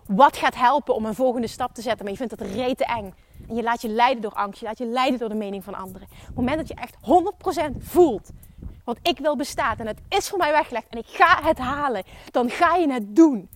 wat 0.07 0.37
gaat 0.37 0.55
helpen 0.55 0.95
om 0.95 1.05
een 1.05 1.15
volgende 1.15 1.47
stap 1.47 1.73
te 1.73 1.81
zetten. 1.81 2.03
Maar 2.03 2.13
je 2.13 2.19
vindt 2.19 2.39
het 2.39 2.51
rete 2.51 2.85
eng. 2.85 3.13
En 3.47 3.55
je 3.55 3.63
laat 3.63 3.81
je 3.81 3.89
leiden 3.89 4.21
door 4.21 4.33
angst. 4.33 4.59
Je 4.59 4.65
laat 4.65 4.77
je 4.77 4.85
leiden 4.85 5.19
door 5.19 5.29
de 5.29 5.35
mening 5.35 5.63
van 5.63 5.73
anderen. 5.73 6.07
Op 6.11 6.25
het 6.25 6.35
moment 6.35 6.57
dat 6.57 6.67
je 6.67 6.73
echt 6.73 6.97
100% 7.73 7.77
voelt 7.77 8.31
wat 8.87 8.99
ik 9.01 9.19
wil 9.19 9.35
bestaat 9.35 9.79
en 9.79 9.87
het 9.87 10.01
is 10.09 10.29
voor 10.29 10.37
mij 10.37 10.51
weggelegd 10.51 10.87
en 10.89 10.97
ik 10.97 11.07
ga 11.07 11.43
het 11.43 11.57
halen, 11.57 12.03
dan 12.31 12.49
ga 12.49 12.75
je 12.75 12.91
het 12.91 13.15
doen. 13.15 13.49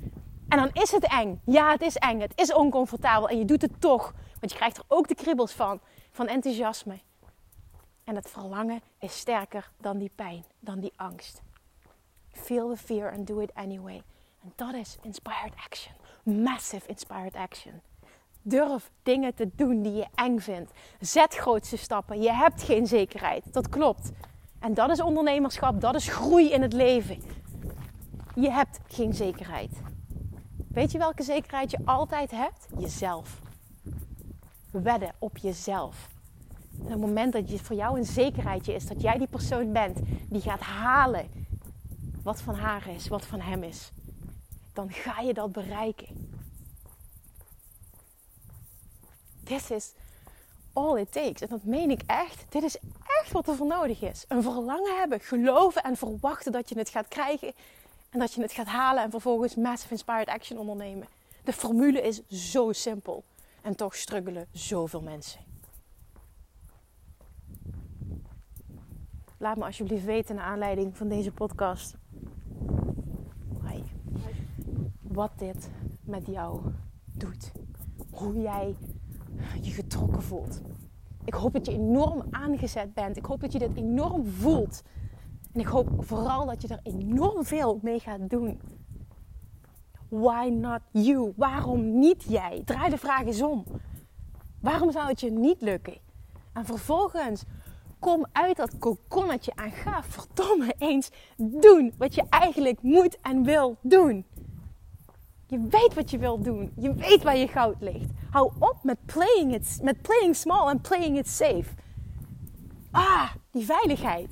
En 0.50 0.58
dan 0.58 0.70
is 0.74 0.92
het 0.92 1.04
eng. 1.04 1.42
Ja, 1.46 1.72
het 1.72 1.82
is 1.82 1.96
eng. 1.96 2.20
Het 2.20 2.34
is 2.36 2.54
oncomfortabel 2.54 3.30
en 3.30 3.38
je 3.38 3.46
doet 3.46 3.62
het 3.62 3.82
toch. 3.82 4.14
Want 4.40 4.52
je 4.52 4.58
krijgt 4.58 4.78
er 4.78 4.84
ook 4.88 5.08
de 5.08 5.16
kriebels 5.16 5.52
van, 5.52 5.80
van 6.12 6.28
enthousiasme. 6.28 7.00
En 8.04 8.16
het 8.16 8.30
verlangen 8.30 8.82
is 9.00 9.18
sterker 9.18 9.72
dan 9.78 9.98
die 9.98 10.12
pijn, 10.16 10.46
dan 10.60 10.80
die 10.80 10.94
angst. 10.96 11.42
Feel 12.32 12.70
the 12.70 12.78
fear 12.78 13.12
and 13.12 13.28
do 13.28 13.40
it 13.40 13.54
anyway. 13.54 14.04
En 14.44 14.54
dat 14.56 14.74
is 14.74 14.98
inspired 15.02 15.54
action. 15.66 15.96
Massive 16.44 16.88
inspired 16.88 17.36
action. 17.36 17.82
Durf 18.42 18.92
dingen 19.04 19.36
te 19.36 19.50
doen 19.56 19.82
die 19.82 19.94
je 19.94 20.08
eng 20.16 20.40
vindt. 20.40 20.72
Zet 21.00 21.36
grootste 21.36 21.78
stappen. 21.78 22.22
Je 22.22 22.32
hebt 22.32 22.64
geen 22.64 22.88
zekerheid. 22.88 23.54
Dat 23.54 23.70
klopt. 23.70 24.12
En 24.62 24.74
dat 24.74 24.90
is 24.90 25.02
ondernemerschap, 25.02 25.82
dat 25.82 25.96
is 25.96 26.08
groei 26.08 26.52
in 26.52 26.62
het 26.62 26.74
leven. 26.74 27.22
Je 28.36 28.52
hebt 28.52 28.80
geen 28.88 29.14
zekerheid. 29.14 29.72
Weet 30.68 30.92
je 30.92 30.98
welke 30.98 31.24
zekerheid 31.24 31.72
je 31.72 31.78
altijd 31.86 32.32
hebt? 32.32 32.68
Jezelf. 32.78 33.40
Wedden 34.72 35.12
op 35.20 35.38
jezelf. 35.38 36.10
En 36.84 36.92
het 36.92 37.00
moment 37.00 37.34
dat 37.34 37.50
je 37.50 37.60
voor 37.60 37.76
jou 37.76 37.98
een 37.98 38.06
zekerheidje 38.06 38.74
is 38.74 38.88
dat 38.88 39.02
jij 39.02 39.18
die 39.18 39.28
persoon 39.28 39.72
bent 39.72 40.00
die 40.30 40.42
gaat 40.42 40.60
halen 40.60 41.30
wat 42.24 42.42
van 42.42 42.56
haar 42.56 42.88
is, 42.88 43.08
wat 43.08 43.26
van 43.26 43.40
hem 43.40 43.64
is, 43.64 43.92
dan 44.74 44.92
ga 44.92 45.22
je 45.22 45.34
dat 45.34 45.52
bereiken. 45.52 46.30
This 49.44 49.72
is 49.72 49.94
all 50.74 50.98
it 50.98 51.12
takes. 51.12 51.42
En 51.42 51.48
dat 51.48 51.64
meen 51.64 51.92
ik 51.92 52.02
echt. 52.06 52.46
Dit 52.50 52.64
is 52.64 52.78
echt 53.22 53.32
wat 53.32 53.48
er 53.48 53.56
voor 53.56 53.68
nodig 53.68 54.02
is. 54.02 54.26
Een 54.28 54.44
verlangen 54.44 54.98
hebben, 54.98 55.20
geloven 55.20 55.84
en 55.84 55.98
verwachten 55.98 56.52
dat 56.52 56.70
je 56.70 56.78
het 56.78 56.90
gaat 56.90 57.08
krijgen. 57.08 57.54
En 58.10 58.20
dat 58.20 58.34
je 58.34 58.42
het 58.42 58.52
gaat 58.52 58.68
halen 58.68 59.04
en 59.04 59.12
vervolgens 59.12 59.56
massive 59.56 59.92
inspired 59.92 60.28
action 60.28 60.60
ondernemen. 60.60 61.08
De 61.44 61.54
formule 61.54 62.02
is 62.02 62.22
zo 62.28 62.72
simpel. 62.72 63.24
En 63.62 63.76
toch 63.76 63.96
struggelen 63.96 64.48
zoveel 64.52 65.02
mensen. 65.02 65.40
Laat 69.38 69.58
me 69.58 69.66
alsjeblieft 69.66 70.06
weten 70.06 70.36
naar 70.36 70.46
aanleiding 70.46 70.98
van 70.98 71.08
deze 71.08 71.32
podcast. 71.32 71.96
Wat 75.02 75.32
dit 75.38 75.70
met 76.02 76.28
jou 76.28 76.62
doet. 77.06 77.52
Hoe 78.12 78.42
jij 78.42 78.76
je 79.62 79.72
getrokken 79.72 80.22
voelt. 80.22 80.62
Ik 81.26 81.34
hoop 81.34 81.54
dat 81.54 81.66
je 81.66 81.72
enorm 81.72 82.24
aangezet 82.32 82.94
bent. 82.94 83.18
Ik 83.18 83.26
hoop 83.26 83.42
dat 83.42 83.52
je 83.52 83.60
dit 83.60 83.76
enorm 83.76 84.26
voelt. 84.26 84.84
En 85.54 85.60
ik 85.60 85.68
hoop 85.68 85.90
vooral 85.98 86.46
dat 86.46 86.62
je 86.62 86.68
er 86.68 86.80
enorm 86.84 87.44
veel 87.44 87.80
mee 87.82 88.00
gaat 88.00 88.30
doen. 88.30 88.60
Why 90.10 90.50
not 90.50 90.82
you? 90.92 91.34
Waarom 91.36 92.00
niet 92.00 92.24
jij? 92.24 92.62
Draai 92.66 92.90
de 92.90 92.98
vraag 92.98 93.26
eens 93.26 93.42
om. 93.42 93.66
Waarom 94.60 94.92
zou 94.92 95.08
het 95.08 95.20
je 95.20 95.32
niet 95.32 95.62
lukken? 95.62 95.98
En 96.54 96.66
vervolgens 96.66 97.44
kom 98.00 98.26
uit 98.32 98.58
dat 98.58 98.78
kokonnetje 98.78 99.52
en 99.56 99.72
ga 99.72 100.04
verdomme 100.04 100.74
eens 100.78 101.10
doen 101.38 101.94
wat 101.98 102.16
je 102.16 102.24
eigenlijk 102.30 102.82
moet 102.82 103.18
en 103.22 103.44
wil 103.44 103.78
doen. 103.82 104.26
Je 105.52 105.68
weet 105.70 105.94
wat 105.94 106.12
je 106.12 106.18
wilt 106.18 106.44
doen. 106.44 106.74
Je 106.76 106.94
weet 106.94 107.24
waar 107.24 107.38
je 107.38 107.48
goud 107.48 107.76
ligt. 107.80 108.10
Hou 108.30 108.52
op 108.60 108.76
met 108.84 109.06
playing, 109.06 109.54
it, 109.54 109.80
met 109.82 110.02
playing 110.02 110.36
small 110.36 110.70
en 110.70 110.82
playing 110.82 111.18
it 111.18 111.28
safe. 111.28 111.66
Ah, 112.92 113.32
die 113.52 113.66
veiligheid. 113.66 114.30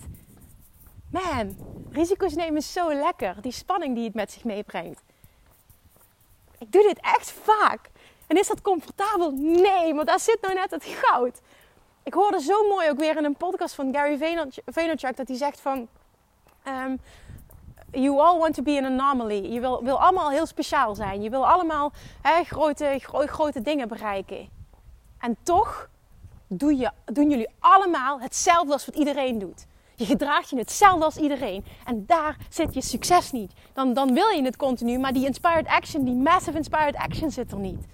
Man, 1.12 1.56
risico's 1.92 2.36
nemen 2.36 2.58
is 2.58 2.74
zo 2.74 2.94
lekker. 2.94 3.42
Die 3.42 3.52
spanning 3.52 3.96
die 3.96 4.04
het 4.04 4.14
met 4.14 4.32
zich 4.32 4.44
meebrengt. 4.44 5.02
Ik 6.58 6.72
doe 6.72 6.84
dit 6.84 7.00
echt 7.02 7.32
vaak. 7.32 7.90
En 8.28 8.38
is 8.38 8.48
dat 8.48 8.62
comfortabel? 8.62 9.32
Nee, 9.32 9.94
maar 9.94 10.06
daar 10.06 10.20
zit 10.20 10.38
nou 10.42 10.54
net 10.54 10.72
het 10.72 10.84
goud. 10.84 11.42
Ik 12.04 12.14
hoorde 12.14 12.42
zo 12.42 12.68
mooi 12.68 12.90
ook 12.90 13.00
weer 13.00 13.18
in 13.18 13.26
een 13.26 13.38
podcast 13.38 13.76
van 13.76 13.94
Gary 13.94 14.18
Vaynerchuk 14.66 15.18
dat 15.18 15.28
hij 15.28 15.38
zegt 15.38 15.60
van... 15.62 15.88
Ehm, 16.64 16.96
you 17.92 18.20
all 18.20 18.40
want 18.40 18.56
to 18.56 18.64
be 18.64 18.78
an 18.78 18.86
anomaly. 18.86 19.54
Je 19.54 19.60
wil, 19.60 19.84
wil 19.84 20.02
allemaal 20.02 20.30
heel 20.30 20.46
speciaal 20.46 20.96
zijn. 20.96 21.22
Je 21.22 21.30
wil 21.30 21.48
allemaal 21.48 21.92
hè, 22.22 22.44
grote, 22.44 23.00
grote 23.26 23.62
dingen 23.62 23.88
bereiken. 23.88 24.50
En 25.20 25.38
toch 25.44 25.90
doe 26.48 26.78
je, 26.78 26.92
doen 27.06 27.30
jullie 27.30 27.50
allemaal 27.60 28.22
hetzelfde 28.22 28.74
als 28.74 28.86
wat 28.86 28.96
iedereen 28.96 29.40
doet. 29.40 29.66
Je 29.96 30.06
gedraagt 30.06 30.50
je 30.50 30.56
hetzelfde 30.56 31.06
als 31.06 31.18
iedereen. 31.18 31.66
En 31.86 32.06
daar 32.06 32.38
zit 32.50 32.74
je 32.74 32.82
succes 32.82 33.32
niet. 33.32 33.54
Dan, 33.74 33.94
dan 33.94 34.14
wil 34.14 34.28
je 34.28 34.44
het 34.44 34.58
continu, 34.58 35.00
maar 35.00 35.14
die 35.14 35.26
inspired 35.26 35.68
action, 35.68 36.04
die 36.04 36.16
massive 36.16 36.58
inspired 36.58 36.96
action 36.96 37.32
zit 37.32 37.52
er 37.52 37.60
niet. 37.60 37.86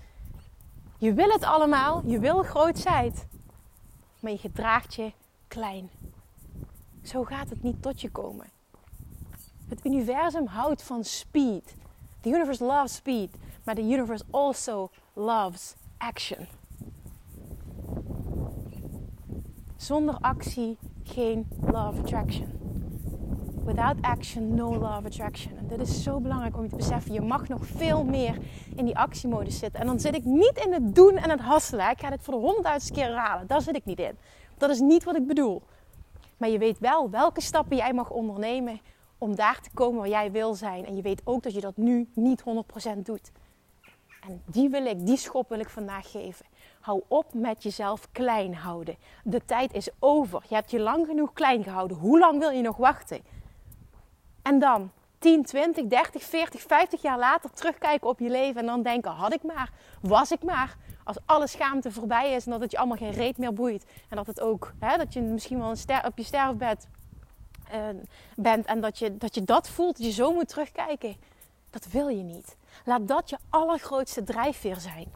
Je 0.98 1.14
wil 1.14 1.30
het 1.30 1.44
allemaal, 1.44 2.02
je 2.06 2.20
wil 2.20 2.44
grootheid, 2.44 3.28
maar 4.20 4.32
je 4.32 4.38
gedraagt 4.38 4.96
je 4.96 5.12
klein. 5.48 5.90
Zo 7.04 7.24
gaat 7.24 7.50
het 7.50 7.64
niet 7.64 7.82
tot 7.82 8.02
je 8.02 8.10
komen. 8.10 8.55
Het 9.68 9.86
universum 9.86 10.46
houdt 10.46 10.84
van 10.84 11.04
speed. 11.04 11.76
The 12.22 12.30
universe 12.30 12.64
loves 12.64 12.96
speed, 12.96 13.30
maar 13.64 13.76
the 13.76 13.82
universe 13.82 14.24
also 14.32 14.90
loves 15.14 15.76
action. 15.98 16.48
Zonder 19.76 20.18
actie 20.22 20.78
geen 21.04 21.48
love 21.62 22.00
attraction. 22.00 22.54
Without 23.66 23.96
action, 24.02 24.56
no 24.56 24.72
love 24.72 25.06
attraction. 25.06 25.58
En 25.58 25.68
dit 25.68 25.80
is 25.80 26.04
zo 26.04 26.20
belangrijk 26.20 26.58
om 26.58 26.64
je 26.64 26.70
te 26.70 26.76
beseffen. 26.76 27.14
Je 27.14 27.22
mag 27.22 27.48
nog 27.48 27.66
veel 27.66 28.04
meer 28.04 28.38
in 28.76 28.86
die 28.86 28.98
actiemodus 28.98 29.60
zitten. 29.60 29.80
En 29.80 29.86
dan 29.88 30.00
zit 30.00 30.16
ik 30.16 30.24
niet 30.24 30.62
in 30.66 30.74
het 30.74 30.96
doen 30.96 31.18
en 31.18 31.30
het 31.30 31.40
hasselen. 31.40 31.90
Ik 31.90 32.00
ga 32.00 32.10
dit 32.10 32.24
voor 32.24 32.34
de 32.34 32.40
honderdduizend 32.40 32.94
keer 32.94 33.06
herhalen. 33.06 33.48
Daar 33.48 33.62
zit 33.62 33.76
ik 33.76 33.86
niet 33.86 34.00
in. 34.00 34.18
Dat 34.58 34.70
is 34.70 34.80
niet 34.80 35.04
wat 35.04 35.16
ik 35.16 35.28
bedoel. 35.28 35.62
Maar 36.38 36.50
je 36.50 36.58
weet 36.58 36.80
wel 36.80 37.10
welke 37.10 37.42
stappen 37.42 37.78
jij 37.78 37.94
mag 37.94 38.10
ondernemen 38.10 38.80
om 39.18 39.36
daar 39.36 39.62
te 39.62 39.70
komen 39.74 40.00
waar 40.00 40.10
jij 40.10 40.32
wil 40.32 40.54
zijn. 40.54 40.86
En 40.86 40.96
je 40.96 41.02
weet 41.02 41.22
ook 41.24 41.44
dat 41.44 41.54
je 41.54 41.62
dat 41.62 41.78
nu 41.78 42.10
niet 42.14 42.44
100% 42.96 42.98
doet. 43.04 43.32
En 44.28 44.42
die 44.46 44.70
wil 44.70 44.86
ik, 44.86 45.06
die 45.06 45.18
schop 45.18 45.50
wil 45.50 45.60
ik 45.60 45.70
vandaag 45.70 46.12
geven. 46.12 46.46
Hou 46.80 47.02
op 47.08 47.34
met 47.34 47.64
jezelf 47.64 48.08
klein 48.12 48.56
houden. 48.56 48.96
De 49.24 49.46
tijd 49.46 49.74
is 49.74 49.90
over. 50.00 50.44
Je 50.48 50.56
hebt 50.56 50.72
je 50.72 50.80
lang 50.80 51.06
genoeg 51.06 51.34
klein 51.34 51.64
gehouden. 51.64 51.98
Hoe 51.98 52.20
lang 52.20 52.40
wil 52.40 52.50
je 52.50 52.62
nog 52.62 52.78
wachten? 52.78 53.22
En 54.42 54.60
dan 54.60 54.92
10, 55.20 55.44
20, 55.44 55.88
30, 55.88 56.24
40, 56.24 56.62
50 56.62 57.02
jaar 57.02 57.20
later 57.20 57.52
terugkijken 57.52 58.08
op 58.08 58.20
je 58.20 58.30
leven 58.30 58.62
en 58.62 58.66
dan 58.66 58.82
denken: 58.82 59.12
had 59.12 59.34
ik 59.34 59.44
maar, 59.44 59.72
was 60.02 60.32
ik 60.32 60.44
maar. 60.44 60.78
Als 61.04 61.18
alle 61.26 61.48
schaamte 61.48 61.92
voorbij 61.92 62.32
is 62.32 62.46
en 62.46 62.52
dat 62.52 62.62
het 62.62 62.72
je 62.72 62.78
allemaal 62.78 62.98
geen 62.98 63.12
reet 63.12 63.38
meer 63.38 63.54
boeit. 63.54 63.86
En 64.10 64.16
dat 64.16 64.28
het 64.28 64.42
ook, 64.42 64.74
hè, 64.80 64.98
dat 64.98 65.14
je 65.14 65.22
misschien 65.22 65.60
wel 65.60 65.76
op 66.06 66.18
je 66.18 66.24
sterfbed 66.24 66.88
uh, 67.74 68.02
bent 68.36 68.66
en 68.66 68.82
dat 68.82 69.00
je, 69.00 69.18
dat 69.18 69.36
je 69.36 69.44
dat 69.44 69.70
voelt, 69.70 69.98
dat 69.98 70.06
je 70.06 70.12
zo 70.12 70.34
moet 70.34 70.48
terugkijken. 70.48 71.16
Dat 71.70 71.88
wil 71.88 72.08
je 72.08 72.24
niet. 72.24 72.56
Laat 72.86 73.08
dat 73.08 73.30
je 73.30 73.38
allergrootste 73.50 74.24
drijfveer 74.24 74.80
zijn. 74.80 75.08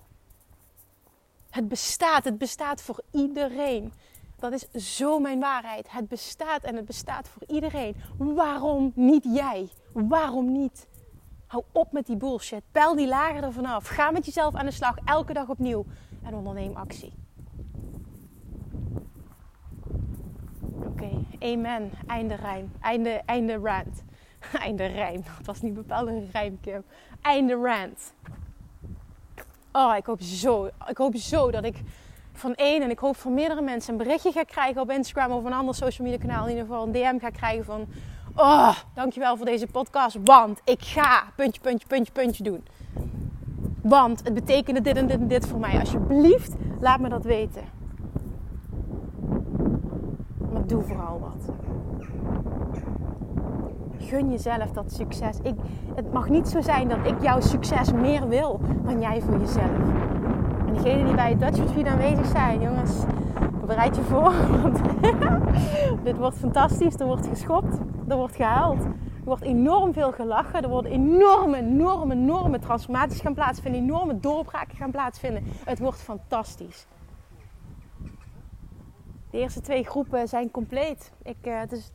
Het 1.49 1.67
bestaat, 1.67 2.23
het 2.23 2.37
bestaat 2.37 2.81
voor 2.81 3.01
iedereen. 3.11 3.93
Dat 4.39 4.51
is 4.51 4.95
zo 4.95 5.19
mijn 5.19 5.39
waarheid. 5.39 5.91
Het 5.91 6.07
bestaat 6.07 6.63
en 6.63 6.75
het 6.75 6.85
bestaat 6.85 7.27
voor 7.27 7.41
iedereen. 7.47 7.95
Waarom 8.17 8.91
niet 8.95 9.23
jij? 9.23 9.69
Waarom 9.91 10.51
niet? 10.51 10.87
Hou 11.47 11.63
op 11.71 11.91
met 11.91 12.05
die 12.05 12.17
bullshit. 12.17 12.61
Pel 12.71 12.95
die 12.95 13.07
lagen 13.07 13.43
er 13.43 13.53
vanaf. 13.53 13.87
Ga 13.87 14.11
met 14.11 14.25
jezelf 14.25 14.55
aan 14.55 14.65
de 14.65 14.71
slag, 14.71 14.95
elke 15.05 15.33
dag 15.33 15.49
opnieuw. 15.49 15.85
En 16.23 16.33
onderneem 16.33 16.75
actie. 16.75 17.13
Oké, 20.61 20.87
okay. 20.87 21.25
Amen. 21.39 21.91
Einde 22.07 22.35
rijm. 22.35 22.71
Einde, 22.81 23.21
einde 23.25 23.59
rant. 23.63 24.03
Einde 24.65 24.85
rijm. 24.85 25.21
Het 25.37 25.45
was 25.45 25.61
niet 25.61 25.73
bepaald 25.73 26.07
een 26.07 26.29
rijm, 26.31 26.59
Kim. 26.61 26.83
Einde 27.21 27.55
rant. 27.55 28.13
Oh, 29.71 29.95
ik 29.97 30.05
hoop 30.05 30.21
zo. 30.21 30.69
Ik 30.87 30.97
hoop 30.97 31.15
zo 31.15 31.51
dat 31.51 31.63
ik 31.63 31.81
van 32.33 32.55
één 32.55 32.81
en 32.81 32.89
ik 32.89 32.99
hoop 32.99 33.15
van 33.15 33.33
meerdere 33.33 33.61
mensen 33.61 33.91
een 33.91 33.97
berichtje 33.97 34.31
ga 34.31 34.43
krijgen 34.43 34.81
op 34.81 34.91
Instagram 34.91 35.31
of 35.31 35.43
een 35.43 35.53
ander 35.53 35.75
social 35.75 36.07
media 36.07 36.25
kanaal. 36.27 36.43
In 36.43 36.49
ieder 36.49 36.65
geval 36.65 36.85
een 36.85 36.91
DM 36.91 37.19
ga 37.19 37.29
krijgen 37.29 37.65
van... 37.65 37.87
Oh, 38.35 38.75
dankjewel 38.93 39.37
voor 39.37 39.45
deze 39.45 39.67
podcast. 39.67 40.17
Want 40.23 40.61
ik 40.63 40.81
ga 40.81 41.23
puntje, 41.35 41.61
puntje, 41.61 41.87
puntje, 41.87 42.13
puntje 42.13 42.43
doen. 42.43 42.63
Want 43.81 44.23
het 44.23 44.33
betekende 44.33 44.81
dit 44.81 44.95
en 44.95 45.07
dit 45.07 45.19
en 45.19 45.27
dit 45.27 45.47
voor 45.47 45.59
mij. 45.59 45.79
Alsjeblieft, 45.79 46.51
laat 46.79 46.99
me 46.99 47.09
dat 47.09 47.23
weten. 47.23 47.78
Doe 50.69 50.83
vooral 50.83 51.19
wat. 51.19 51.55
Gun 53.97 54.31
jezelf 54.31 54.71
dat 54.71 54.91
succes. 54.91 55.37
Ik, 55.43 55.55
het 55.95 56.13
mag 56.13 56.29
niet 56.29 56.47
zo 56.47 56.61
zijn 56.61 56.87
dat 56.87 56.97
ik 57.03 57.21
jouw 57.21 57.39
succes 57.39 57.93
meer 57.93 58.27
wil 58.27 58.59
dan 58.83 58.99
jij 58.99 59.21
voor 59.21 59.39
jezelf. 59.39 59.77
En 60.67 60.73
degenen 60.73 61.05
die 61.05 61.15
bij 61.15 61.29
het 61.29 61.39
Dutch 61.39 61.57
Retreat 61.57 61.87
aanwezig 61.87 62.25
zijn, 62.25 62.61
jongens, 62.61 63.03
bereid 63.65 63.95
je 63.95 64.01
voor. 64.01 64.33
Want 64.61 64.79
dit 66.03 66.17
wordt 66.17 66.37
fantastisch. 66.37 66.99
Er 66.99 67.05
wordt 67.05 67.27
geschopt, 67.27 67.77
er 68.07 68.15
wordt 68.15 68.35
gehuild. 68.35 68.83
Er 68.83 69.25
wordt 69.25 69.43
enorm 69.43 69.93
veel 69.93 70.11
gelachen. 70.11 70.63
Er 70.63 70.69
worden 70.69 70.91
enorme, 70.91 71.57
enorme, 71.57 72.13
enorme 72.13 72.59
transformaties 72.59 73.21
gaan 73.21 73.33
plaatsvinden. 73.33 73.81
Enorme 73.81 74.19
doorbraken 74.19 74.77
gaan 74.77 74.91
plaatsvinden. 74.91 75.43
Het 75.65 75.79
wordt 75.79 76.01
fantastisch. 76.01 76.87
De 79.31 79.37
eerste 79.37 79.61
twee 79.61 79.83
groepen 79.83 80.27
zijn 80.27 80.51
compleet. 80.51 81.11
Ik, 81.23 81.37
uh, 81.43 81.59
het 81.59 81.71
is 81.71 81.91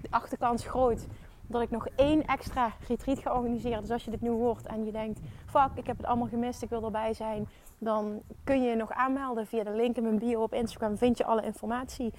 de 0.00 0.08
achterkans 0.10 0.66
groot 0.66 1.06
dat 1.46 1.62
ik 1.62 1.70
nog 1.70 1.88
één 1.96 2.26
extra 2.26 2.72
retreat 2.88 3.18
ga 3.18 3.34
organiseren. 3.34 3.80
Dus 3.80 3.90
als 3.90 4.04
je 4.04 4.10
dit 4.10 4.20
nu 4.20 4.30
hoort 4.30 4.66
en 4.66 4.84
je 4.84 4.92
denkt, 4.92 5.20
fuck, 5.46 5.70
ik 5.74 5.86
heb 5.86 5.96
het 5.96 6.06
allemaal 6.06 6.28
gemist, 6.28 6.62
ik 6.62 6.68
wil 6.68 6.84
erbij 6.84 7.14
zijn. 7.14 7.48
Dan 7.78 8.22
kun 8.44 8.62
je 8.62 8.68
je 8.68 8.76
nog 8.76 8.92
aanmelden 8.92 9.46
via 9.46 9.64
de 9.64 9.70
link 9.70 9.96
in 9.96 10.02
mijn 10.02 10.18
bio 10.18 10.42
op 10.42 10.54
Instagram. 10.54 10.96
Vind 10.96 11.18
je 11.18 11.24
alle 11.24 11.42
informatie. 11.42 12.12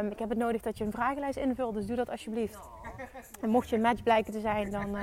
Um, 0.00 0.10
ik 0.10 0.18
heb 0.18 0.28
het 0.28 0.38
nodig 0.38 0.62
dat 0.62 0.78
je 0.78 0.84
een 0.84 0.92
vragenlijst 0.92 1.38
invult, 1.38 1.74
dus 1.74 1.86
doe 1.86 1.96
dat 1.96 2.10
alsjeblieft. 2.10 2.58
En 3.40 3.50
mocht 3.50 3.68
je 3.68 3.76
een 3.76 3.82
match 3.82 4.02
blijken 4.02 4.32
te 4.32 4.40
zijn, 4.40 4.70
dan 4.70 4.96
uh, 4.96 5.02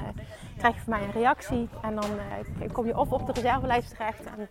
krijg 0.57 0.75
je 0.75 0.81
van 0.81 0.93
mij 0.93 1.03
een 1.03 1.11
reactie. 1.11 1.69
En 1.81 1.95
dan 1.95 2.09
uh, 2.61 2.71
kom 2.71 2.85
je 2.85 2.97
of 2.97 3.11
op 3.11 3.25
de 3.25 3.31
reservelijst 3.31 3.89
terecht. 3.89 4.25
En 4.25 4.49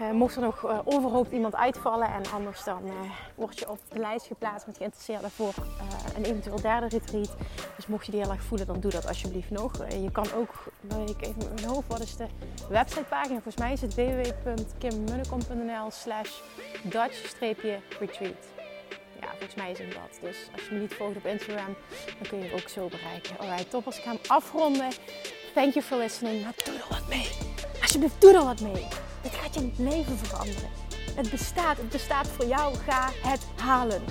uh, 0.00 0.10
mocht 0.10 0.36
er 0.36 0.42
nog 0.42 0.82
uh, 0.86 1.20
iemand 1.30 1.54
uitvallen 1.54 2.08
en 2.08 2.22
anders 2.34 2.64
dan 2.64 2.82
uh, 2.84 2.92
word 3.34 3.58
je 3.58 3.70
op 3.70 3.78
de 3.88 3.98
lijst 3.98 4.26
geplaatst 4.26 4.66
met 4.66 4.76
geïnteresseerden 4.76 5.30
voor 5.30 5.54
een 6.16 6.24
eventueel 6.24 6.60
derde 6.60 6.88
retreat. 6.88 7.36
Dus 7.76 7.86
mocht 7.86 8.06
je 8.06 8.12
die 8.12 8.20
heel 8.20 8.30
erg 8.30 8.42
voelen, 8.42 8.66
dan 8.66 8.80
doe 8.80 8.90
dat 8.90 9.08
alsjeblieft 9.08 9.50
nog. 9.50 9.88
je 9.88 10.10
kan 10.12 10.26
ook, 10.36 10.72
ik 11.08 11.22
even 11.22 11.40
in 11.40 11.54
mijn 11.54 11.66
hoofd, 11.66 11.88
wat 11.88 12.00
is 12.00 12.16
de 12.16 12.26
websitepagina? 12.68 13.34
Volgens 13.34 13.56
mij 13.56 13.72
is 13.72 13.80
het 13.80 13.94
www.kimmunnekom.nl 13.94 15.90
slash 15.90 16.40
dutch-retreat. 16.82 18.54
Ja, 19.20 19.28
volgens 19.28 19.54
mij 19.54 19.70
is 19.70 19.78
het 19.78 19.92
dat. 19.92 20.18
Dus 20.20 20.48
als 20.52 20.66
je 20.66 20.74
me 20.74 20.80
niet 20.80 20.94
volgt 20.94 21.16
op 21.16 21.26
Instagram, 21.26 21.74
dan 22.18 22.28
kun 22.28 22.38
je 22.38 22.44
het 22.44 22.62
ook 22.62 22.68
zo 22.68 22.88
bereiken. 22.88 23.38
Alright, 23.38 23.70
top. 23.70 23.86
Als 23.86 23.96
ik 23.96 24.02
ga 24.02 24.10
hem 24.10 24.20
afronden. 24.26 24.88
Thank 25.54 25.72
you 25.74 25.84
for 25.84 25.96
listening. 25.96 26.42
Maar 26.42 26.52
doe 26.64 26.74
er 26.74 26.86
wat 26.88 27.08
mee. 27.08 27.28
Alsjeblieft, 27.80 28.20
doe 28.20 28.34
er 28.34 28.44
wat 28.44 28.60
mee. 28.60 28.86
Het 29.26 29.34
gaat 29.34 29.54
je 29.54 29.70
leven 29.82 30.18
veranderen. 30.18 30.68
Het 31.14 31.30
bestaat, 31.30 31.76
het 31.76 31.88
bestaat 31.88 32.28
voor 32.28 32.46
jou. 32.46 32.74
Ga 32.88 33.10
het 33.22 33.40
halen. 33.56 34.02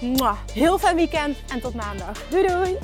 Mwah. 0.00 0.36
Heel 0.52 0.78
fijn 0.78 0.96
weekend 0.96 1.36
en 1.48 1.60
tot 1.60 1.74
maandag. 1.74 2.28
Doei 2.28 2.46
doei! 2.46 2.78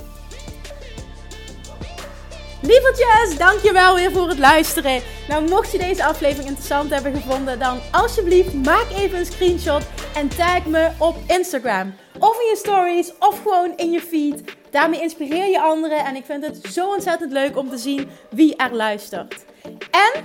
Lievertjes, 2.63 3.39
dankjewel 3.39 3.95
weer 3.95 4.13
voor 4.13 4.29
het 4.29 4.39
luisteren. 4.39 5.03
Nou, 5.29 5.49
mocht 5.49 5.73
je 5.73 5.79
deze 5.79 6.05
aflevering 6.05 6.49
interessant 6.49 6.91
hebben 6.91 7.15
gevonden, 7.15 7.59
dan 7.59 7.81
alsjeblieft 7.91 8.55
maak 8.55 8.87
even 8.91 9.19
een 9.19 9.27
screenshot 9.27 9.83
en 10.15 10.29
tag 10.29 10.67
me 10.67 10.91
op 10.99 11.17
Instagram. 11.27 11.95
Of 12.19 12.41
in 12.41 12.47
je 12.49 12.57
stories, 12.57 13.13
of 13.19 13.43
gewoon 13.43 13.77
in 13.77 13.91
je 13.91 14.01
feed. 14.01 14.57
Daarmee 14.71 15.01
inspireer 15.01 15.47
je 15.47 15.61
anderen 15.61 16.05
en 16.05 16.17
ik 16.17 16.25
vind 16.25 16.47
het 16.47 16.73
zo 16.73 16.93
ontzettend 16.93 17.33
leuk 17.33 17.57
om 17.57 17.71
te 17.71 17.79
zien 17.79 18.09
wie 18.31 18.57
er 18.57 18.75
luistert. 18.75 19.45
En 19.91 20.25